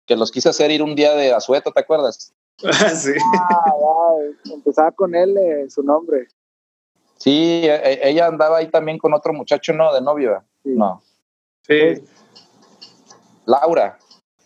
[0.05, 2.33] que los quise hacer ir un día de asueto, ¿te acuerdas?
[2.95, 3.13] sí.
[3.39, 6.27] Ah, empezaba con él eh, su nombre.
[7.17, 9.93] Sí, e, e, ella andaba ahí también con otro muchacho, ¿no?
[9.93, 10.43] De novio.
[10.63, 11.01] No.
[11.63, 12.03] Sí.
[13.45, 13.97] Laura.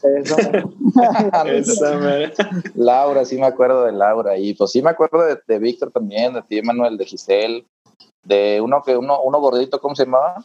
[0.03, 0.35] Eso.
[2.75, 4.37] Laura, sí me acuerdo de Laura.
[4.37, 7.65] Y pues sí me acuerdo de, Víctor también, de ti, Manuel, de Giselle,
[8.23, 10.43] de uno que uno, uno gordito, ¿cómo se llamaba?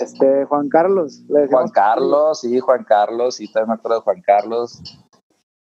[0.00, 1.22] Este, Juan Carlos.
[1.28, 4.82] Juan Carlos, sí, Juan Carlos, sí, también me acuerdo de Juan Carlos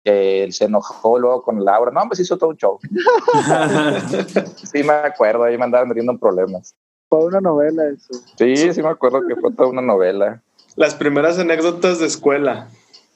[0.08, 1.92] que se enojó luego con Laura.
[1.92, 2.80] No, pues hizo todo un show.
[4.72, 6.74] sí, me acuerdo, ahí me andaban metiendo en problemas.
[7.10, 8.14] Fue una novela eso.
[8.38, 10.42] Sí, sí me acuerdo que fue toda una novela.
[10.78, 12.70] Las primeras anécdotas de escuela.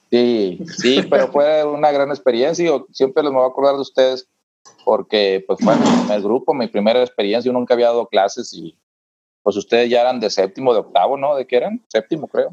[0.09, 3.81] Sí, sí, pero fue una gran experiencia y siempre les me voy a acordar de
[3.81, 4.27] ustedes
[4.83, 8.77] porque pues fue mi primer grupo, mi primera experiencia, yo nunca había dado clases y
[9.43, 11.35] pues ustedes ya eran de séptimo, de octavo, ¿no?
[11.35, 11.81] ¿De qué eran?
[11.87, 12.51] Séptimo, creo.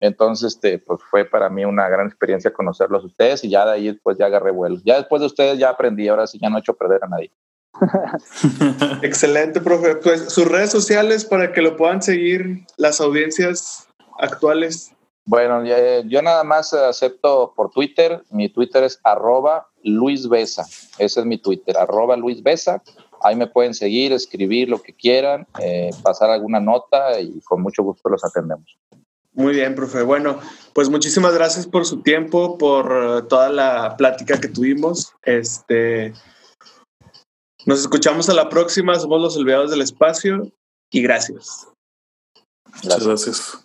[0.00, 3.92] Entonces, este, pues fue para mí una gran experiencia conocerlos ustedes y ya de ahí
[4.02, 4.78] pues ya agarré vuelo.
[4.84, 7.30] Ya después de ustedes ya aprendí, ahora sí ya no he hecho perder a nadie.
[9.02, 9.96] Excelente, profe.
[9.96, 13.88] Pues sus redes sociales para que lo puedan seguir las audiencias
[14.18, 14.92] actuales.
[15.26, 18.22] Bueno, yo nada más acepto por Twitter.
[18.30, 20.64] Mi Twitter es arroba Luis Besa.
[20.98, 22.82] Ese es mi Twitter, arroba Luis Besa.
[23.22, 27.82] Ahí me pueden seguir, escribir lo que quieran, eh, pasar alguna nota y con mucho
[27.82, 28.78] gusto los atendemos.
[29.40, 30.02] Muy bien, profe.
[30.02, 30.38] Bueno,
[30.74, 35.14] pues muchísimas gracias por su tiempo, por toda la plática que tuvimos.
[35.22, 36.12] Este,
[37.64, 38.98] nos escuchamos a la próxima.
[38.98, 40.52] Somos los olvidados del espacio
[40.90, 41.66] y gracias.
[42.84, 43.64] Muchas gracias.